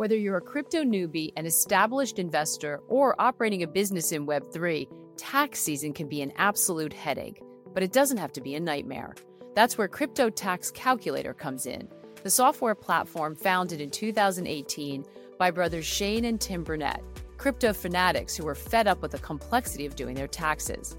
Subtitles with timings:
[0.00, 4.88] Whether you're a crypto newbie, an established investor, or operating a business in Web3,
[5.18, 7.42] tax season can be an absolute headache,
[7.74, 9.14] but it doesn't have to be a nightmare.
[9.54, 11.86] That's where Crypto Tax Calculator comes in,
[12.22, 15.04] the software platform founded in 2018
[15.36, 17.04] by brothers Shane and Tim Brunette,
[17.36, 20.96] crypto fanatics who were fed up with the complexity of doing their taxes.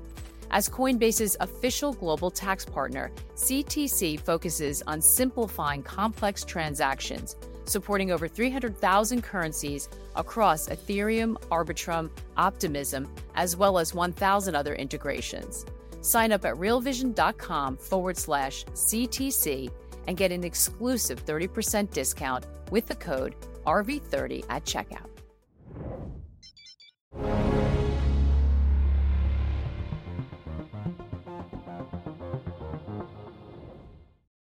[0.52, 7.36] As Coinbase's official global tax partner, CTC focuses on simplifying complex transactions
[7.72, 15.66] supporting over 300,000 currencies across Ethereum, Arbitrum, Optimism, as well as 1,000 other integrations.
[16.02, 19.72] Sign up at realvision.com forward slash CTC
[20.08, 25.12] and get an exclusive 30% discount with the code RV30 at checkout.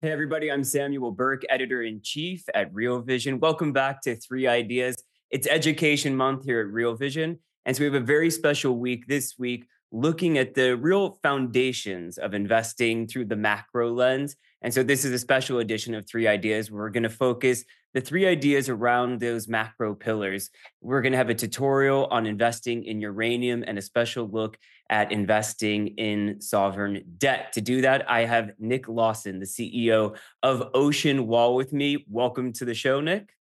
[0.01, 3.41] Hey, everybody, I'm Samuel Burke, editor in chief at Real Vision.
[3.41, 4.95] Welcome back to Three Ideas.
[5.33, 7.41] It's Education Month here at Real Vision.
[7.67, 12.17] And so we have a very special week this week looking at the real foundations
[12.17, 14.37] of investing through the macro lens.
[14.63, 16.71] And so this is a special edition of Three Ideas.
[16.71, 20.51] Where we're going to focus the three ideas around those macro pillars.
[20.81, 24.59] We're going to have a tutorial on investing in uranium and a special look
[24.91, 27.53] at investing in sovereign debt.
[27.55, 32.05] To do that, I have Nick Lawson, the CEO of Ocean Wall, with me.
[32.09, 33.35] Welcome to the show, Nick.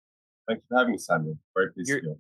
[0.47, 1.39] Thanks for having me, Samuel.
[1.55, 2.15] Very pleased You're, to be.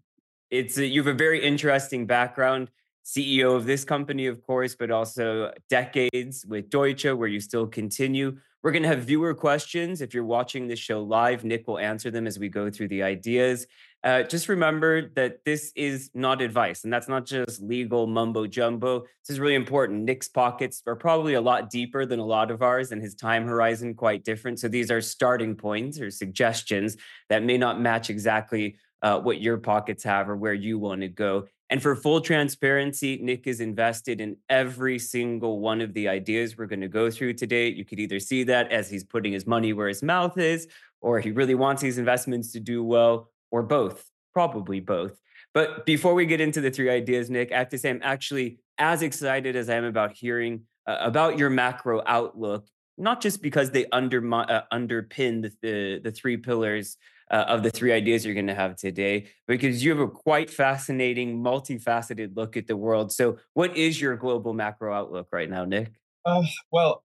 [0.50, 2.70] It's a, you have a very interesting background.
[3.05, 8.38] CEO of this company, of course, but also decades with Deutsche, where you still continue.
[8.64, 10.00] We're going to have viewer questions.
[10.00, 13.02] If you're watching this show live, Nick will answer them as we go through the
[13.02, 13.66] ideas.
[14.02, 19.00] Uh, just remember that this is not advice, and that's not just legal mumbo jumbo.
[19.00, 20.04] This is really important.
[20.04, 23.46] Nick's pockets are probably a lot deeper than a lot of ours, and his time
[23.46, 24.58] horizon quite different.
[24.58, 26.96] So these are starting points or suggestions
[27.28, 31.08] that may not match exactly uh, what your pockets have or where you want to
[31.08, 31.48] go.
[31.70, 36.66] And for full transparency, Nick is invested in every single one of the ideas we're
[36.66, 37.69] going to go through today.
[37.69, 40.69] You could either see that as he's putting his money where his mouth is,
[41.00, 45.19] or he really wants these investments to do well, or both, probably both.
[45.54, 48.58] But before we get into the three ideas, Nick, I have to say I'm actually
[48.78, 52.66] as excited as I am about hearing uh, about your macro outlook,
[52.98, 56.98] not just because they under, uh, underpin the, the, the three pillars
[57.30, 60.50] uh, of the three ideas you're going to have today because you have a quite
[60.50, 63.12] fascinating, multifaceted look at the world.
[63.12, 65.92] So, what is your global macro outlook right now, Nick?
[66.24, 67.04] Uh, well,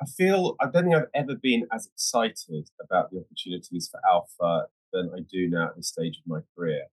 [0.00, 4.66] I feel I don't think I've ever been as excited about the opportunities for alpha
[4.92, 6.84] than I do now at this stage of my career.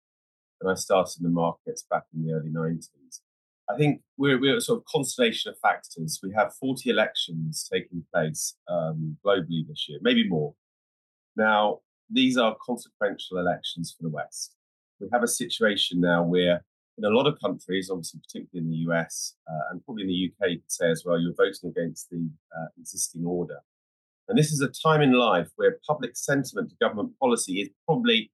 [0.60, 3.20] And I started in the markets back in the early 90s.
[3.70, 6.20] I think we're, we're a sort of constellation of factors.
[6.22, 10.54] We have 40 elections taking place um, globally this year, maybe more.
[11.36, 11.80] Now,
[12.12, 14.56] these are consequential elections for the West.
[15.00, 16.64] We have a situation now where,
[16.98, 20.32] in a lot of countries, obviously, particularly in the US uh, and probably in the
[20.32, 23.60] UK, you could say as well, you're voting against the uh, existing order.
[24.28, 28.32] And this is a time in life where public sentiment to government policy is probably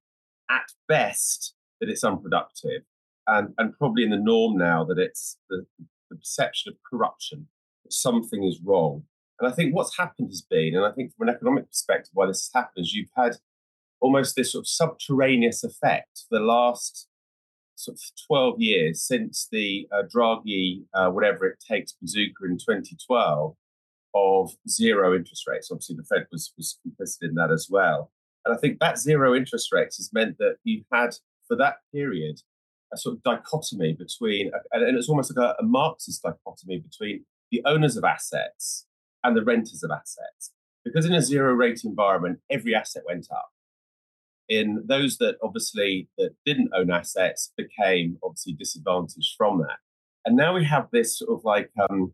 [0.50, 2.82] at best that it's unproductive
[3.26, 5.66] and, and probably in the norm now that it's the,
[6.10, 7.48] the perception of corruption,
[7.84, 9.04] that something is wrong.
[9.40, 12.26] And I think what's happened has been, and I think from an economic perspective, why
[12.26, 13.36] this has happened is you've had
[14.00, 17.08] almost this sort of subterraneous effect for the last
[17.78, 23.54] sort of 12 years since the uh, Draghi, uh, whatever it takes, bazooka in 2012
[24.14, 25.70] of zero interest rates.
[25.70, 28.10] Obviously, the Fed was, was complicit in that as well.
[28.44, 31.10] And I think that zero interest rates has meant that you had,
[31.46, 32.40] for that period,
[32.92, 37.62] a sort of dichotomy between, and it's almost like a, a Marxist dichotomy between the
[37.64, 38.86] owners of assets
[39.22, 40.52] and the renters of assets.
[40.84, 43.50] Because in a zero rate environment, every asset went up
[44.48, 49.78] in those that obviously that didn't own assets became obviously disadvantaged from that.
[50.24, 52.12] And now we have this sort of like um,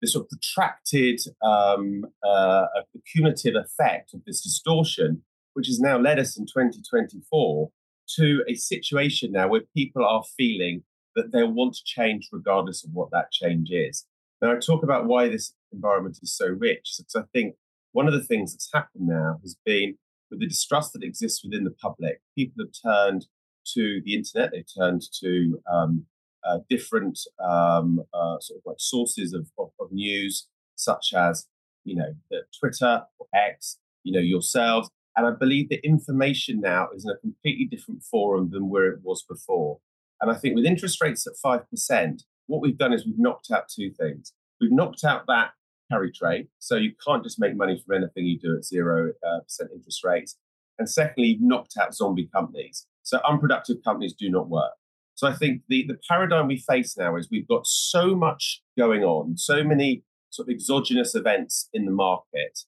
[0.00, 2.66] this sort of protracted um, uh,
[3.12, 5.22] cumulative effect of this distortion,
[5.54, 7.70] which has now led us in 2024
[8.16, 10.82] to a situation now where people are feeling
[11.16, 14.06] that they want to change regardless of what that change is.
[14.40, 17.56] Now, I talk about why this environment is so rich because I think
[17.92, 19.96] one of the things that's happened now has been
[20.30, 23.26] with the distrust that exists within the public, people have turned
[23.74, 26.06] to the internet, they've turned to um,
[26.44, 31.46] uh, different um, uh, sort of like sources of, of, of, news, such as
[31.84, 32.14] you know
[32.58, 37.18] Twitter or X, you know yourselves, and I believe the information now is in a
[37.18, 39.80] completely different forum than where it was before.
[40.20, 43.50] And I think with interest rates at five percent, what we've done is we've knocked
[43.50, 44.32] out two things.
[44.60, 45.52] We've knocked out that
[45.90, 46.48] carry trade.
[46.58, 50.04] So you can't just make money from anything you do at zero uh, percent interest
[50.04, 50.36] rates.
[50.78, 52.86] And secondly, knocked out zombie companies.
[53.02, 54.72] So unproductive companies do not work.
[55.14, 59.02] So I think the, the paradigm we face now is we've got so much going
[59.02, 62.60] on, so many sort of exogenous events in the market.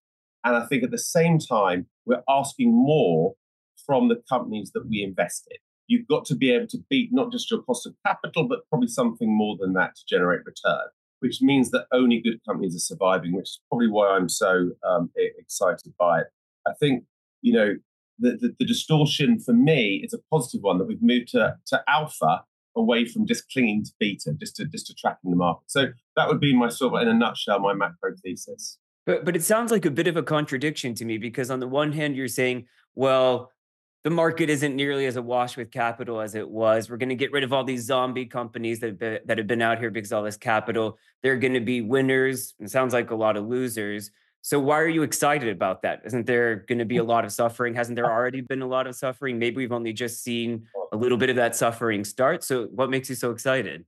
[0.45, 3.35] And I think at the same time, we're asking more
[3.87, 5.57] from the companies that we invest in.
[5.87, 8.89] You've got to be able to beat not just your cost of capital, but probably
[8.89, 10.89] something more than that to generate return,
[11.23, 15.11] which means that only good companies are surviving, which is probably why I'm so um,
[15.17, 16.27] excited by it.
[16.67, 17.05] I think,
[17.43, 17.75] you know,
[18.19, 21.83] the, the, the, distortion for me is a positive one that we've moved to, to
[21.89, 22.45] alpha
[22.77, 25.71] away from just clinging to beta, just to just to tracking the market.
[25.71, 25.87] So
[26.17, 28.79] that would be my sort of in a nutshell my macro thesis.
[29.07, 31.69] But but it sounds like a bit of a contradiction to me because on the
[31.69, 33.51] one hand you're saying, well,
[34.05, 36.91] the market isn't nearly as awash with capital as it was.
[36.91, 39.47] We're going to get rid of all these zombie companies that have been, that have
[39.47, 40.99] been out here because all this capital.
[41.23, 42.55] They're going to be winners.
[42.59, 44.11] It sounds like a lot of losers.
[44.41, 46.03] So why are you excited about that?
[46.05, 47.75] Isn't there going to be a lot of suffering?
[47.75, 49.39] Hasn't there already been a lot of suffering?
[49.39, 52.43] Maybe we've only just seen a little bit of that suffering start.
[52.43, 53.85] So what makes you so excited?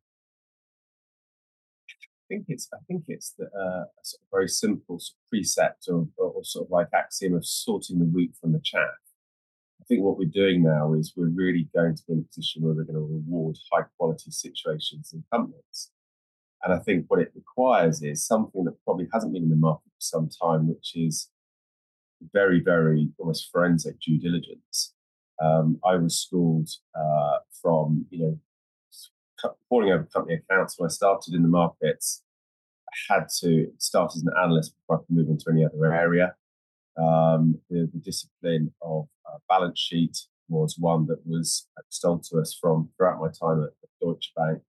[1.90, 5.28] I think it's I think it's the, uh, a sort of very simple sort of
[5.28, 9.03] precept or, or, sort of like axiom of sorting the wheat from the chaff.
[9.84, 12.62] I think what we're doing now is we're really going to be in a position
[12.62, 15.90] where we're going to reward high quality situations and companies.
[16.62, 19.90] And I think what it requires is something that probably hasn't been in the market
[19.94, 21.28] for some time, which is
[22.32, 24.94] very, very almost forensic due diligence.
[25.42, 28.38] Um, I was schooled uh, from, you know,
[29.68, 32.22] poring over company accounts when I started in the markets.
[32.88, 36.36] I had to start as an analyst before I could move into any other area.
[36.96, 40.16] Um, the, the, discipline of uh, balance sheet
[40.48, 44.60] was one that was extolled to us from throughout my time at, at Deutsche Bank.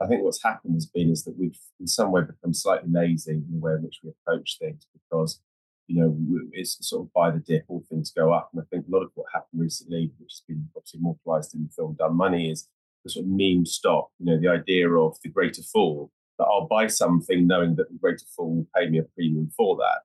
[0.00, 3.32] I think what's happened has been is that we've in some way become slightly lazy
[3.32, 5.40] in the way in which we approach things because
[5.86, 6.16] you know
[6.52, 9.02] it's sort of by the dip all things go up and I think a lot
[9.02, 12.68] of what happened recently which has been obviously immortalized in the film Dumb Money is
[13.04, 16.66] the sort of meme stock you know the idea of the greater fool that I'll
[16.66, 20.00] buy something knowing that the greater fool will pay me a premium for that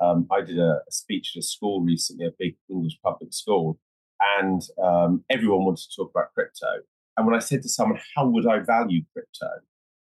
[0.00, 3.78] um, I did a, a, speech at a school recently a big English public school
[4.38, 6.82] and um, everyone wanted to talk about crypto
[7.20, 9.48] and when I said to someone, how would I value crypto?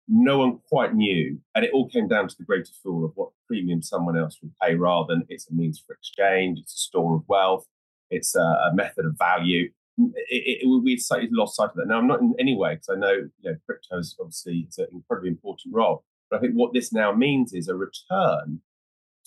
[0.08, 1.40] No one quite knew.
[1.54, 4.54] And it all came down to the greater fool of what premium someone else would
[4.62, 7.66] pay rather than it's a means for exchange, it's a store of wealth,
[8.10, 9.70] it's a, a method of value.
[9.98, 11.88] It, it, we slightly lost sight of that.
[11.88, 14.78] Now, I'm not in any way, because I know, you know crypto is obviously it's
[14.78, 16.06] an incredibly important role.
[16.30, 18.62] But I think what this now means is a return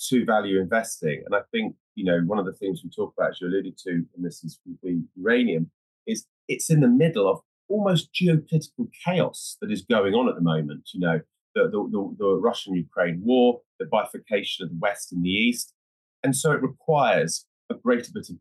[0.08, 1.22] to value investing.
[1.24, 3.78] And I think, you know, one of the things we talk about, as you alluded
[3.78, 5.70] to, and this is the uranium,
[6.06, 10.40] is it's in the middle of almost geopolitical chaos that is going on at the
[10.40, 10.90] moment.
[10.92, 11.20] You know,
[11.54, 15.72] the, the, the, Russian Ukraine war, the bifurcation of the West and the East.
[16.22, 18.36] And so it requires a greater bit of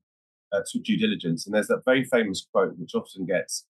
[0.51, 1.45] uh, due diligence.
[1.45, 3.65] And there's that very famous quote, which often gets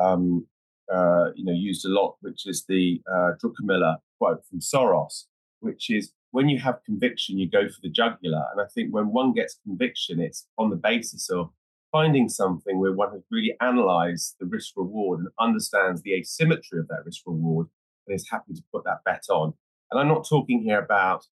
[0.00, 0.46] um,
[0.92, 5.24] uh, you know, used a lot, which is the uh, Druckenmiller quote from Soros,
[5.60, 8.42] which is when you have conviction, you go for the jugular.
[8.52, 11.50] And I think when one gets conviction, it's on the basis of
[11.92, 16.88] finding something where one has really analyzed the risk reward and understands the asymmetry of
[16.88, 17.68] that risk reward
[18.06, 19.52] and is happy to put that bet on.
[19.90, 21.26] And I'm not talking here about,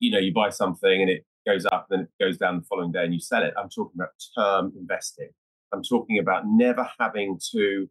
[0.00, 2.90] you know, you buy something and it goes up, then it goes down the following
[2.90, 3.54] day and you sell it.
[3.56, 5.30] I'm talking about term investing.
[5.72, 7.88] I'm talking about never having to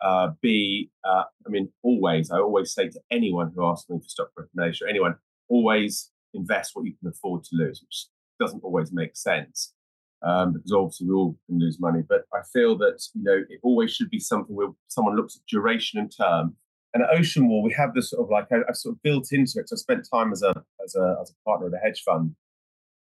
[0.00, 4.08] uh, be, uh, I mean, always, I always say to anyone who asks me for
[4.08, 5.16] stock recommendation, anyone,
[5.52, 8.06] always invest what you can afford to lose, which
[8.40, 9.74] doesn't always make sense
[10.24, 12.02] um, because obviously we all can lose money.
[12.08, 15.46] But I feel that you know it always should be something where someone looks at
[15.48, 16.56] duration and term.
[16.94, 19.28] And at Ocean Wall, we have this sort of like I, have sort of built
[19.32, 19.68] into it.
[19.68, 20.54] So I spent time as a
[20.84, 22.34] as a as a partner at a hedge fund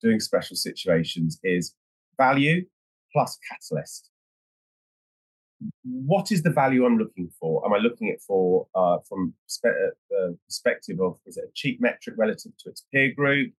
[0.01, 1.75] doing special situations is
[2.17, 2.65] value
[3.13, 4.11] plus catalyst.
[5.85, 7.65] What is the value I'm looking for?
[7.65, 9.71] Am I looking at for uh, from uh,
[10.11, 13.53] the perspective of is it a cheap metric relative to its peer group?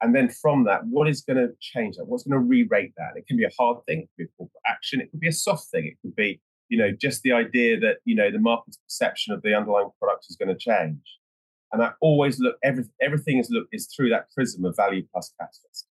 [0.00, 2.04] And then from that, what is going to change that?
[2.04, 3.16] What's going to re-rate that?
[3.16, 5.32] It can be a hard thing, it could be a action, it could be a
[5.32, 8.76] soft thing, it could be, you know, just the idea that, you know, the market's
[8.76, 11.00] perception of the underlying product is going to change.
[11.72, 15.32] And I always look, every, everything is look is through that prism of value plus
[15.38, 15.87] catalyst.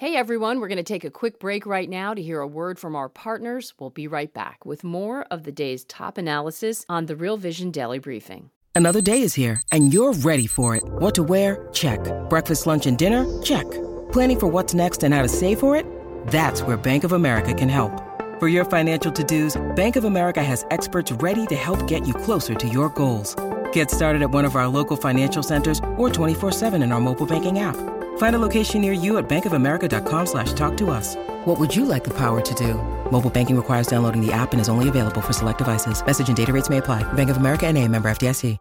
[0.00, 2.78] Hey everyone, we're going to take a quick break right now to hear a word
[2.78, 3.74] from our partners.
[3.78, 7.70] We'll be right back with more of the day's top analysis on the Real Vision
[7.70, 8.48] Daily Briefing.
[8.74, 10.82] Another day is here, and you're ready for it.
[10.86, 11.68] What to wear?
[11.74, 12.00] Check.
[12.30, 13.26] Breakfast, lunch, and dinner?
[13.42, 13.70] Check.
[14.10, 15.84] Planning for what's next and how to save for it?
[16.28, 17.92] That's where Bank of America can help.
[18.38, 22.54] For your financial to-dos, Bank of America has experts ready to help get you closer
[22.54, 23.36] to your goals.
[23.74, 27.58] Get started at one of our local financial centers or 24-7 in our mobile banking
[27.58, 27.76] app.
[28.20, 31.16] Find a location near you at bankofamerica.com slash talk to us.
[31.46, 32.74] What would you like the power to do?
[33.10, 36.04] Mobile banking requires downloading the app and is only available for select devices.
[36.04, 37.02] Message and data rates may apply.
[37.14, 38.58] Bank of America and a member FDIC.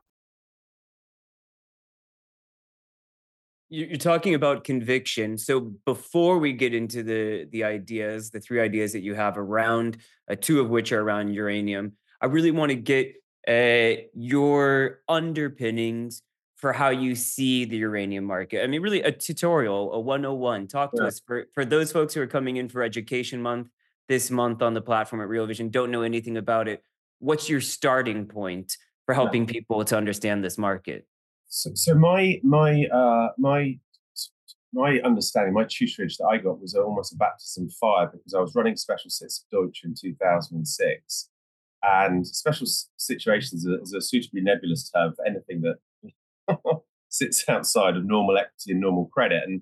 [3.72, 5.38] You're talking about conviction.
[5.38, 9.98] So before we get into the the ideas, the three ideas that you have around,
[10.32, 13.14] uh, two of which are around uranium, I really want to get
[13.48, 16.24] uh, your underpinnings
[16.60, 18.64] for how you see the uranium market.
[18.64, 20.68] I mean, really a tutorial, a 101.
[20.68, 21.08] Talk to yeah.
[21.08, 23.70] us for, for those folks who are coming in for Education Month
[24.10, 26.84] this month on the platform at Real Vision, don't know anything about it.
[27.20, 28.76] What's your starting point
[29.06, 29.54] for helping yeah.
[29.54, 31.08] people to understand this market?
[31.48, 33.80] So, so my my uh, my
[34.74, 38.40] my understanding, my tutorage that I got was almost a baptism of fire because I
[38.42, 41.30] was running special sits Deutsche in 2006.
[41.82, 45.78] And special situations is a suitably nebulous term for anything that
[47.10, 49.44] sits outside of normal equity and normal credit.
[49.46, 49.62] And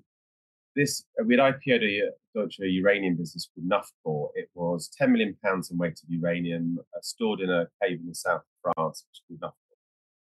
[0.76, 4.28] this, uh, we had IPO'd a Deutsche uranium business called Nufcor.
[4.34, 8.06] It was 10 million pounds in weight of uranium uh, stored in a cave in
[8.06, 9.68] the south of France, which called Nufcor.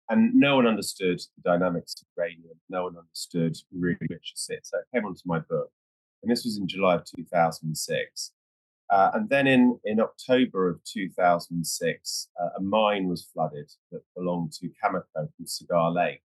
[0.08, 2.60] And no one understood the dynamics of uranium.
[2.68, 4.70] No one understood really which it sits.
[4.70, 5.70] So it came onto my book.
[6.22, 8.32] And this was in July of 2006.
[8.88, 14.52] Uh, and then in, in October of 2006, uh, a mine was flooded that belonged
[14.52, 16.22] to Cameco from Cigar Lake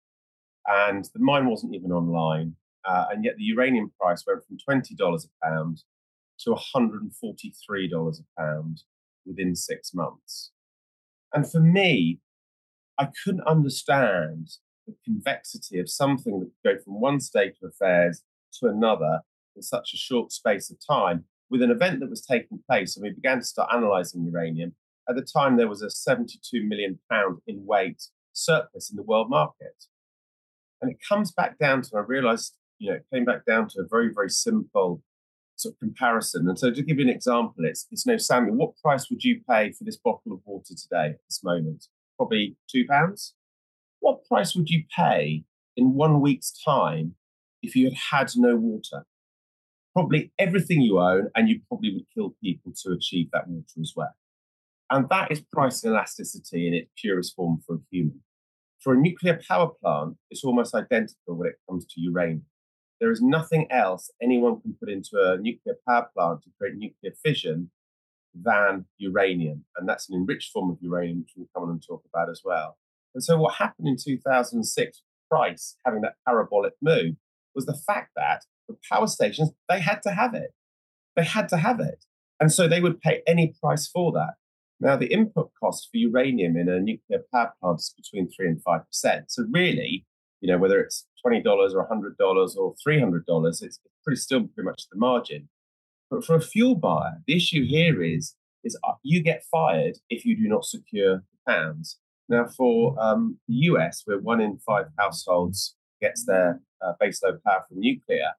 [0.67, 2.57] and the mine wasn't even online.
[2.85, 5.83] Uh, and yet the uranium price went from $20 a pound
[6.41, 8.83] to $143 a pound
[9.25, 10.51] within six months.
[11.33, 12.21] And for me,
[12.99, 14.51] I couldn't understand
[14.87, 18.23] the convexity of something that could go from one state of affairs
[18.61, 19.21] to another
[19.57, 22.97] in such a short space of time with an event that was taking place.
[22.97, 24.75] And we began to start analyzing uranium.
[25.09, 28.03] At the time, there was a 72 million pound in weight
[28.33, 29.85] surplus in the world market.
[30.85, 33.81] And it comes back down to, I realized, you know, it came back down to
[33.81, 35.03] a very, very simple
[35.57, 36.47] sort of comparison.
[36.47, 39.41] And so to give you an example, it's, it's no, Sammy, what price would you
[39.49, 41.87] pay for this bottle of water today at this moment?
[42.19, 43.33] Probably two pounds.
[44.01, 47.15] What price would you pay in one week's time
[47.63, 49.07] if you had had no water?
[49.95, 53.95] Probably everything you own, and you probably would kill people to achieve that water as
[53.97, 54.13] well.
[54.91, 58.21] And that is price elasticity in its purest form for a human.
[58.85, 62.45] For a nuclear power plant, it's almost identical when it comes to uranium.
[63.01, 67.15] There is nothing else anyone can put into a nuclear power plant to create nuclear
[67.25, 67.71] fission
[68.35, 69.65] than uranium.
[69.79, 72.43] And that's an enriched form of uranium, which we'll come on and talk about as
[72.45, 72.77] well.
[73.15, 77.15] And so, what happened in 2006, price having that parabolic move,
[77.55, 80.53] was the fact that the power stations, they had to have it.
[81.17, 82.05] They had to have it.
[82.39, 84.35] And so they would pay any price for that.
[84.81, 88.65] Now, the input cost for uranium in a nuclear power plant is between 3 and
[88.65, 89.25] 5%.
[89.29, 90.05] So, really,
[90.41, 94.99] you know, whether it's $20 or $100 or $300, it's pretty still pretty much the
[94.99, 95.49] margin.
[96.11, 100.25] But for a fuel buyer, the issue here is, is uh, you get fired if
[100.25, 101.99] you do not secure the pounds.
[102.29, 107.65] Now, for um, the US, where one in five households gets their uh, baseload power
[107.69, 108.33] from nuclear,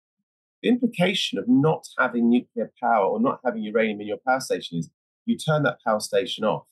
[0.62, 4.80] the implication of not having nuclear power or not having uranium in your power station
[4.80, 4.89] is
[5.25, 6.65] you turn that power station off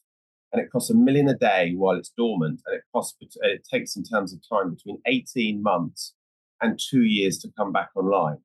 [0.51, 3.95] and it costs a million a day while it's dormant and it costs it takes
[3.95, 6.13] in terms of time between 18 months
[6.61, 8.37] and two years to come back online.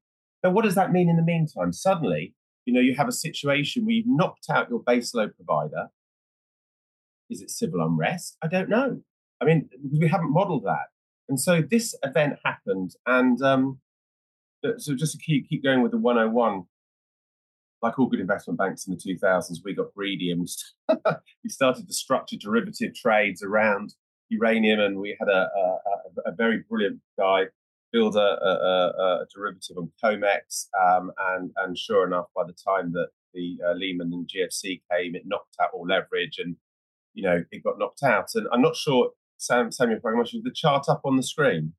[0.42, 1.72] Now what does that mean in the meantime?
[1.72, 2.34] Suddenly
[2.64, 5.88] you know you have a situation where you've knocked out your baseload provider.
[7.30, 8.36] Is it civil unrest?
[8.42, 9.02] I don't know.
[9.40, 10.86] I mean because we haven't modeled that.
[11.28, 13.80] And so this event happened and um,
[14.78, 16.64] so just to keep, keep going with the 101
[17.82, 20.48] like all good investment banks in the 2000s, we got greedy and
[21.44, 23.94] we started to structure derivative trades around
[24.30, 24.80] uranium.
[24.80, 27.44] And we had a, a, a very brilliant guy
[27.92, 30.66] build a, a, derivative on COMEX.
[30.80, 35.14] Um, and, and sure enough, by the time that the uh, Lehman and GFC came,
[35.14, 36.56] it knocked out all leverage and,
[37.14, 38.30] you know, it got knocked out.
[38.34, 41.74] And I'm not sure, Sam, Samuel, very much the chart up on the screen.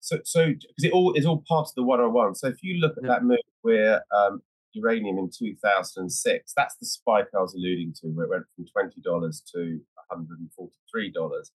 [0.00, 2.34] So, so because it all is all part of the 101.
[2.34, 3.08] So if you look at yeah.
[3.08, 4.42] that move where um,
[4.74, 6.52] uranium in 2006.
[6.56, 8.66] That's the spike I was alluding to, where it went from
[9.04, 9.80] $20 to
[10.12, 11.50] $143.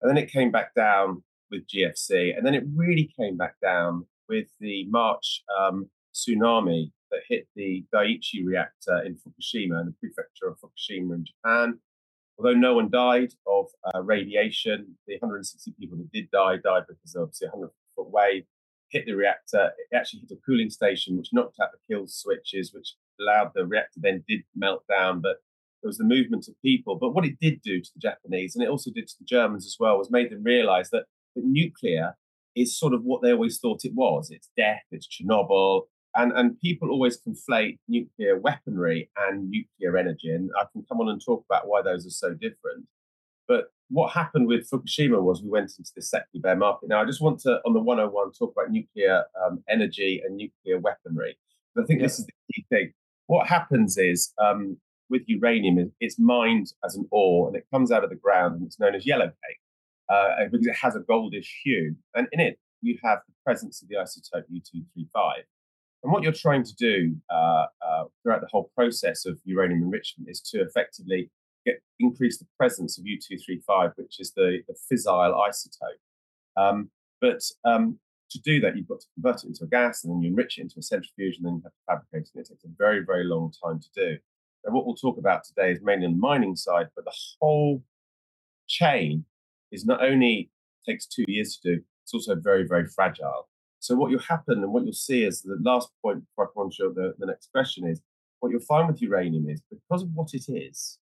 [0.00, 2.36] And then it came back down with GFC.
[2.36, 7.84] And then it really came back down with the March um, tsunami that hit the
[7.94, 11.78] Daiichi reactor in Fukushima, in the prefecture of Fukushima in Japan.
[12.38, 17.14] Although no one died of uh, radiation, the 160 people that did die died because
[17.16, 18.44] of a 100 foot wave
[18.90, 19.72] hit the reactor.
[19.78, 23.66] It actually hit a cooling station, which knocked out the kill switches, which allowed the
[23.66, 25.20] reactor then did melt down.
[25.20, 25.38] But
[25.82, 26.96] there was the movement of people.
[26.96, 29.66] But what it did do to the Japanese, and it also did to the Germans
[29.66, 31.04] as well, was made them realize that,
[31.36, 32.16] that nuclear
[32.56, 34.30] is sort of what they always thought it was.
[34.30, 35.82] It's death, it's Chernobyl,
[36.16, 40.30] and, and people always conflate nuclear weaponry and nuclear energy.
[40.30, 42.86] And I can come on and talk about why those are so different.
[43.46, 46.88] But what happened with Fukushima was we went into this secular bear market.
[46.88, 50.78] Now, I just want to, on the 101, talk about nuclear um, energy and nuclear
[50.78, 51.38] weaponry.
[51.74, 52.06] But I think yeah.
[52.06, 52.92] this is the key thing.
[53.26, 54.76] What happens is um,
[55.08, 58.66] with uranium, it's mined as an ore and it comes out of the ground and
[58.66, 59.60] it's known as yellow cake
[60.10, 61.96] uh, because it has a goldish hue.
[62.14, 65.32] And in it, you have the presence of the isotope U235.
[66.02, 70.30] And what you're trying to do uh, uh, throughout the whole process of uranium enrichment
[70.30, 71.30] is to effectively
[71.70, 76.60] get increase the presence of U235, which is the, the fissile isotope.
[76.60, 77.98] Um, but um,
[78.30, 80.58] to do that, you've got to convert it into a gas, and then you enrich
[80.58, 82.40] it into a centrifuge, and then you have to fabricate it.
[82.40, 84.18] It takes a very, very long time to do.
[84.64, 87.82] And what we'll talk about today is mainly on the mining side, but the whole
[88.66, 89.24] chain
[89.72, 90.50] is not only
[90.86, 93.48] takes two years to do, it's also very, very fragile.
[93.80, 96.64] So what will happen and what you'll see is the last point before I come
[96.64, 98.00] on to the, the next question is
[98.40, 100.98] what you'll find with uranium is because of what it is,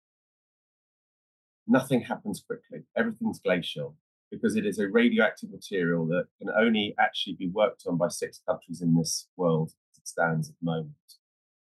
[1.67, 2.83] nothing happens quickly.
[2.97, 3.95] Everything's glacial
[4.31, 8.41] because it is a radioactive material that can only actually be worked on by six
[8.47, 10.93] countries in this world as it stands at the moment.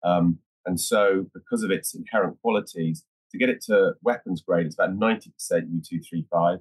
[0.03, 4.75] Um, and so, because of its inherent qualities, to get it to weapons grade, it's
[4.75, 6.59] about 90% U235.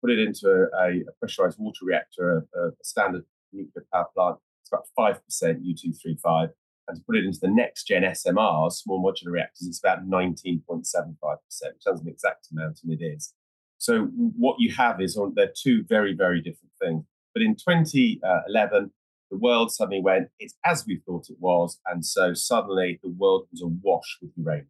[0.00, 4.70] Put it into a, a pressurized water reactor, a, a standard nuclear power plant, it's
[4.72, 6.50] about 5% U235
[6.88, 10.58] and to put it into the next gen SMRs, small modular reactors, it's about 19.75%,
[10.64, 13.34] which sounds an exact amount, and it is.
[13.76, 17.04] So what you have is on they're two very, very different things.
[17.34, 18.90] But in 2011,
[19.30, 21.78] the world suddenly went, it's as we thought it was.
[21.86, 24.66] And so suddenly the world was awash with uranium.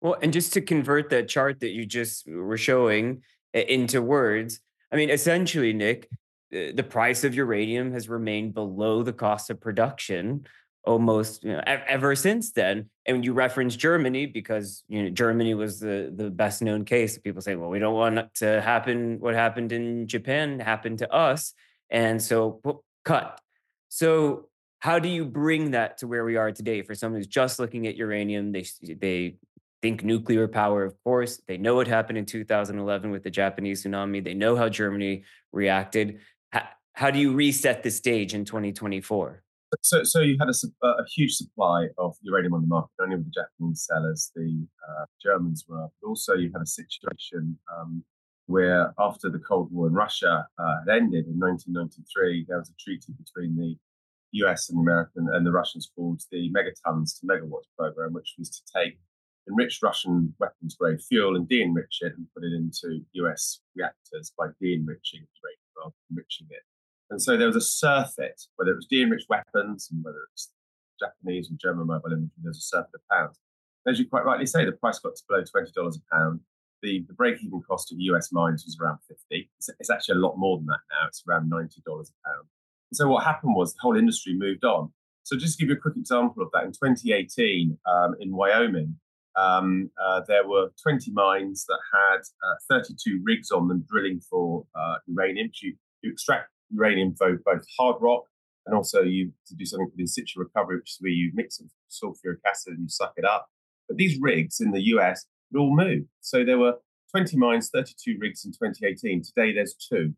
[0.00, 3.22] Well, and just to convert that chart that you just were showing
[3.54, 6.08] into words, I mean, essentially, Nick,
[6.50, 10.46] the price of uranium has remained below the cost of production
[10.84, 12.90] almost you know, ever since then.
[13.06, 17.18] And you reference Germany because you know Germany was the the best known case.
[17.18, 21.52] People say, well, we don't want to happen what happened in Japan happen to us,
[21.90, 23.40] and so cut.
[23.88, 27.58] So how do you bring that to where we are today for someone who's just
[27.58, 28.52] looking at uranium?
[28.52, 29.36] They they
[29.82, 31.40] think nuclear power, of course.
[31.46, 34.22] They know what happened in 2011 with the Japanese tsunami.
[34.22, 36.20] They know how Germany reacted.
[36.52, 39.41] How, how do you reset the stage in 2024?
[39.80, 43.16] So, so you had a, a, huge supply of uranium on the market, not only
[43.16, 48.04] with the Japanese sellers, the uh, Germans were, but also you had a situation um,
[48.46, 52.74] where after the Cold War in Russia uh, had ended in 1993, there was a
[52.78, 53.76] treaty between the
[54.44, 58.50] US and the American and the Russians called the Megatons to Megawatts program, which was
[58.50, 58.98] to take
[59.48, 64.46] enriched Russian weapons grade fuel and de-enrich it and put it into US reactors by
[64.60, 66.62] de-enriching uranium rather than enriching it.
[67.12, 70.50] And so there was a surfeit, whether it was de-enriched weapons and whether it's
[70.98, 73.38] Japanese and German mobile imagery, there's a surfeit of pounds.
[73.86, 76.40] As you quite rightly say, the price got to below $20 a pound.
[76.82, 79.50] The, the break-even cost of US mines was around 50.
[79.58, 81.06] It's, it's actually a lot more than that now.
[81.06, 82.06] It's around $90 a pound.
[82.90, 84.90] And so what happened was the whole industry moved on.
[85.24, 88.96] So just to give you a quick example of that, in 2018 um, in Wyoming,
[89.36, 94.64] um, uh, there were 20 mines that had uh, 32 rigs on them drilling for
[94.74, 95.50] uh, uranium.
[95.60, 98.24] You, you extract uranium for both hard rock
[98.66, 101.58] and also you to do something called in situ recovery, which is where you mix
[101.58, 103.48] some sulfuric acid and you suck it up.
[103.88, 106.04] But these rigs in the US would all move.
[106.20, 106.74] So there were
[107.10, 109.22] 20 mines, 32 rigs in 2018.
[109.22, 110.14] Today there's two.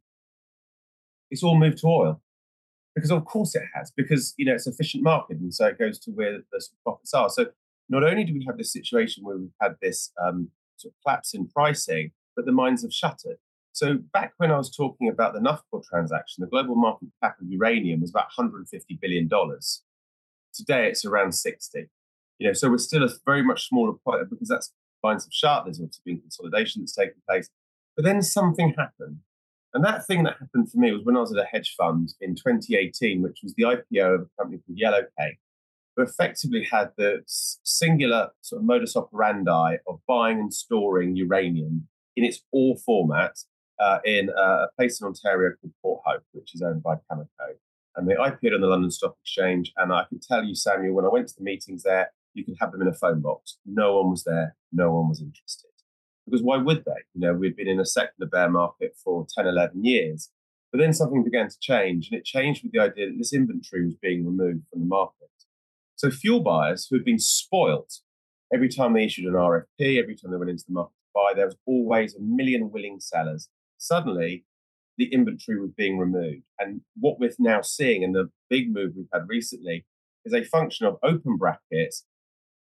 [1.31, 2.21] It's all moved to oil.
[2.95, 5.99] Because of course it has, because you know it's efficient market, and so it goes
[6.01, 7.29] to where the profits are.
[7.29, 7.47] So
[7.89, 11.35] not only do we have this situation where we've had this um, sort of collapse
[11.35, 13.39] in pricing, but the mines have shuttered.
[13.75, 17.49] So back when I was talking about the Nuffield transaction, the global market cap of
[17.49, 19.83] uranium was about 150 billion dollars.
[20.55, 21.89] Today it's around 60.
[22.39, 25.65] You know, so we're still a very much smaller player because that's mines have shut.
[25.65, 27.51] There's obviously been consolidation that's taken place,
[27.97, 29.19] but then something happened,
[29.75, 32.15] and that thing that happened for me was when I was at a hedge fund
[32.21, 35.39] in 2018, which was the IPO of a company called Yellowcake,
[35.97, 42.25] who effectively had the singular sort of modus operandi of buying and storing uranium in
[42.25, 43.37] its ore format
[43.79, 47.55] uh, in a place in Ontario called Port Hope, which is owned by Cameco.
[47.97, 49.73] And they IPO'd on the London Stock Exchange.
[49.77, 52.57] And I can tell you, Samuel, when I went to the meetings there, you could
[52.61, 53.59] have them in a phone box.
[53.65, 54.57] No one was there.
[54.73, 55.71] No one was interested.
[56.27, 57.03] Because why would they?
[57.15, 60.31] You know, we'd been in a secular bear market for 10, 11 years.
[60.73, 62.09] But then something began to change.
[62.11, 65.29] And it changed with the idea that this inventory was being removed from the market.
[65.97, 68.01] So fuel buyers who had been spoilt
[68.53, 71.33] every time they issued an RFP, every time they went into the market to buy,
[71.35, 73.49] there was always a million willing sellers
[73.85, 74.45] suddenly
[74.97, 76.45] the inventory was being removed.
[76.59, 79.87] And what we're now seeing, and the big move we've had recently,
[80.25, 82.05] is a function of open brackets,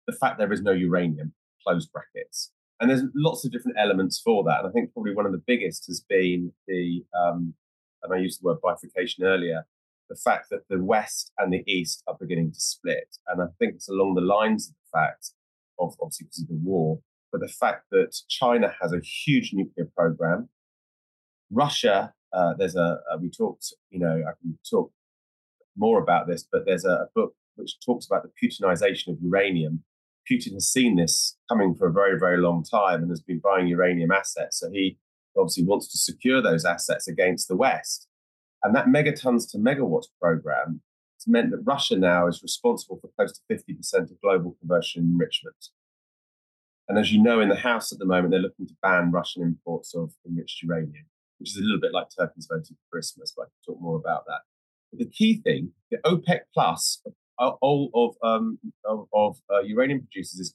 [0.07, 1.33] the fact there is no uranium,
[1.66, 2.52] closed brackets.
[2.81, 4.61] And there's lots of different elements for that.
[4.61, 7.54] And I think probably one of the biggest has been the, um,
[8.02, 9.66] and I used the word bifurcation earlier,
[10.09, 13.16] the fact that the West and the East are beginning to split.
[13.26, 15.33] And I think it's along the lines of the fact
[15.81, 17.00] of, obviously, because of the war,
[17.33, 20.48] but the fact that China has a huge nuclear program.
[21.50, 24.92] Russia, uh, there's a, uh, we talked, you know, I can talk
[25.76, 29.84] more about this, but there's a, a book which talks about the Putinization of uranium.
[30.30, 33.66] Putin has seen this coming for a very, very long time and has been buying
[33.66, 34.61] uranium assets.
[34.61, 34.98] So he
[35.37, 38.08] obviously wants to secure those assets against the West.
[38.62, 40.82] And that megatons to megawatts program
[41.16, 45.68] has meant that Russia now is responsible for close to 50% of global conversion enrichment.
[46.88, 49.42] And as you know, in the House at the moment, they're looking to ban Russian
[49.42, 51.06] imports of enriched uranium,
[51.38, 53.96] which is a little bit like Turkey's voting for Christmas, but I can talk more
[53.96, 54.40] about that.
[54.90, 57.03] But the key thing, the OPEC plus
[57.38, 60.55] all of um, of, of uh, uranium producers is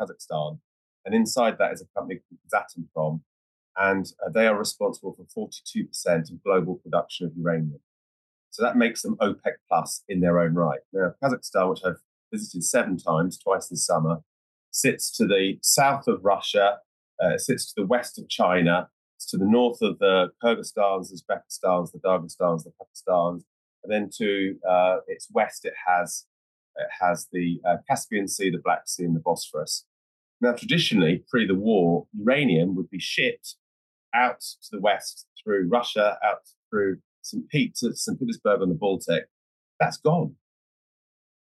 [0.00, 0.58] Kazakhstan,
[1.04, 2.40] and inside that is a company called
[2.96, 3.20] Kazatomprom,
[3.76, 7.80] and uh, they are responsible for 42% of global production of uranium.
[8.50, 10.80] So that makes them OPEC plus in their own right.
[10.92, 12.00] Now, Kazakhstan, which I've
[12.32, 14.22] visited seven times, twice this summer,
[14.70, 16.78] sits to the south of Russia,
[17.22, 21.92] uh, sits to the west of China, it's to the north of the Kyrgyzstans, Uzbekistans,
[21.92, 23.44] the Dagestans, the Pakistans,
[23.82, 26.26] and then to uh, its west, it has
[26.76, 29.86] it has the uh, Caspian Sea, the Black Sea, and the Bosphorus.
[30.42, 33.54] Now, traditionally, pre the war, uranium would be shipped
[34.14, 37.48] out to the west through Russia, out through St.
[37.48, 38.18] Pete St.
[38.18, 39.28] Petersburg on the Baltic.
[39.80, 40.36] That's gone.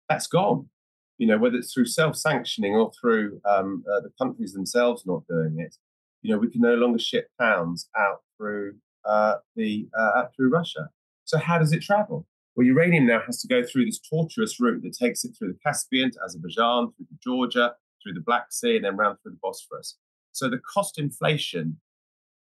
[0.10, 0.70] That's gone.
[1.18, 5.58] You know, whether it's through self-sanctioning or through um, uh, the countries themselves not doing
[5.60, 5.76] it,
[6.24, 10.50] you know, we can no longer ship pounds out through uh, the uh, out through
[10.50, 10.90] Russia.
[11.26, 12.26] So how does it travel?
[12.56, 15.60] Well, uranium now has to go through this tortuous route that takes it through the
[15.66, 19.98] Caspian to Azerbaijan, through Georgia, through the Black Sea, and then round through the Bosphorus.
[20.32, 21.80] So the cost inflation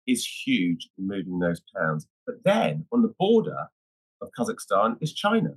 [0.07, 2.07] is huge in moving those pounds.
[2.25, 3.67] But then on the border
[4.21, 5.51] of Kazakhstan is China,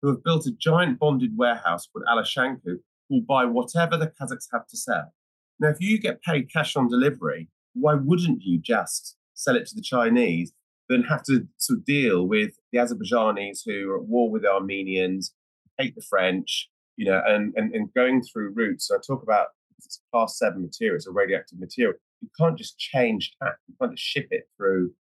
[0.00, 4.48] who have built a giant bonded warehouse called Alashankou, who will buy whatever the Kazakhs
[4.52, 5.12] have to sell.
[5.60, 7.48] Now, if you get paid cash on delivery,
[7.80, 10.52] why wouldn't you just sell it to the Chinese
[10.88, 14.50] then have to sort of deal with the Azerbaijanis who are at war with the
[14.50, 15.34] Armenians,
[15.76, 18.88] hate the French, you know, and, and, and going through routes.
[18.88, 19.48] So I talk about
[19.84, 21.94] it's class seven material, it's a radioactive material.
[22.20, 24.92] You can't just change tack, you can't just ship it through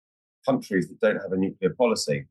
[0.45, 2.27] countries that don't have a nuclear policy.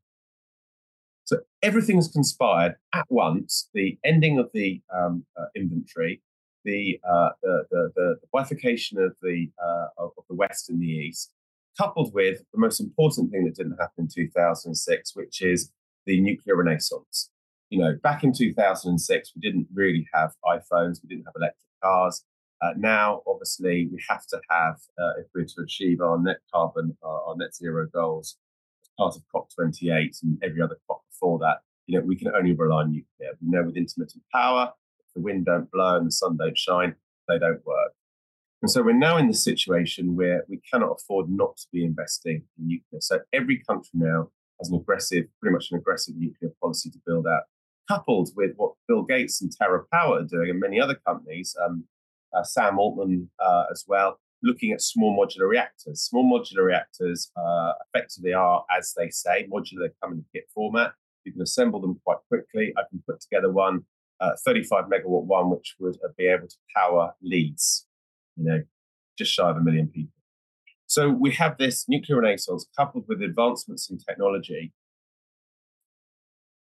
[1.25, 6.23] So everything's conspired at once the ending of the um, uh, inventory,
[6.67, 11.33] the, uh, the, the, the, bifurcation of the, uh, of the West and the East,
[11.79, 15.73] coupled with the most important thing that didn't happen in 2006, which is
[16.05, 17.31] the nuclear renaissance.
[17.71, 22.25] You know, back in 2006, we didn't really have iPhones, we didn't have electric cars.
[22.61, 26.97] Uh, now, obviously, we have to have, uh, if we're to achieve our net carbon,
[27.03, 28.39] our net zero goals,
[28.83, 32.53] as part of COP28 and every other COP before that, you know, we can only
[32.53, 33.33] rely on nuclear.
[33.41, 34.73] We know with intermittent power,
[35.17, 36.95] the wind don't blow and the sun don't shine,
[37.27, 37.93] they don't work.
[38.63, 42.43] And so we're now in the situation where we cannot afford not to be investing
[42.59, 43.01] in nuclear.
[43.01, 47.27] So every country now has an aggressive, pretty much an aggressive nuclear policy to build
[47.27, 47.43] out,
[47.89, 51.85] coupled with what Bill Gates and Terra Power are doing, and many other companies, um,
[52.35, 56.03] uh, Sam Altman uh, as well, looking at small modular reactors.
[56.03, 60.93] Small modular reactors uh, effectively are, as they say, modular come in kit format.
[61.25, 62.73] You can assemble them quite quickly.
[62.77, 63.85] I can put together one
[64.21, 67.87] uh, 35 megawatt one, which would uh, be able to power Leeds
[68.37, 68.63] you know,
[69.19, 70.13] just shy of a million people.
[70.87, 74.73] So we have this nuclear renaissance coupled with advancements in technology.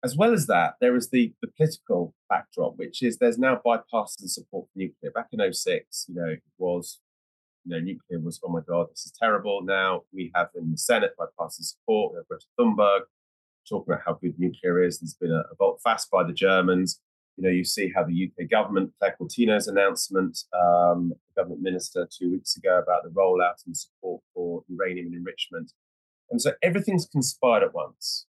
[0.02, 4.28] As well as that, there is the, the political backdrop, which is there's now bipartisan
[4.28, 5.10] support for nuclear.
[5.10, 7.00] Back in 06, you know, it was,
[7.64, 9.62] you know, nuclear was, oh my God, this is terrible.
[9.62, 12.12] Now we have in the Senate bipartisan support.
[12.12, 13.00] We have Greta Thunberg
[13.68, 15.00] talking about how good nuclear is.
[15.00, 17.00] There's been a, a vote fast by the Germans
[17.36, 22.08] you know, you see how the UK government, Claire Coutinho's announcement, um, the government minister
[22.10, 25.72] two weeks ago about the rollout and support for uranium and enrichment.
[26.30, 28.26] And so everything's conspired at once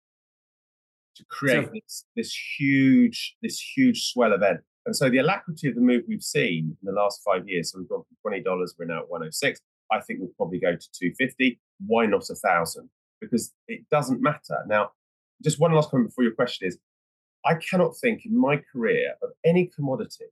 [1.17, 4.61] to create so, this, this huge, this huge swell event.
[4.87, 7.79] And so the alacrity of the move we've seen in the last five years, so
[7.79, 9.61] we've gone from twenty dollars, we're now at one hundred oh six.
[9.93, 11.61] I think we'll probably go to two fifty.
[11.87, 12.89] Why not a thousand?
[13.21, 14.65] Because it doesn't matter.
[14.67, 14.93] Now,
[15.43, 16.79] just one last comment before your question is
[17.45, 20.27] I cannot think in my career of any commodity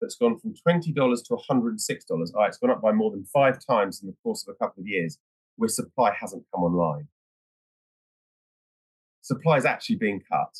[0.00, 2.04] that's gone from $20 to $106.
[2.10, 4.64] Oh, ah, it's gone up by more than five times in the course of a
[4.64, 5.18] couple of years
[5.56, 7.08] where supply hasn't come online.
[9.20, 10.56] supply is actually being cut.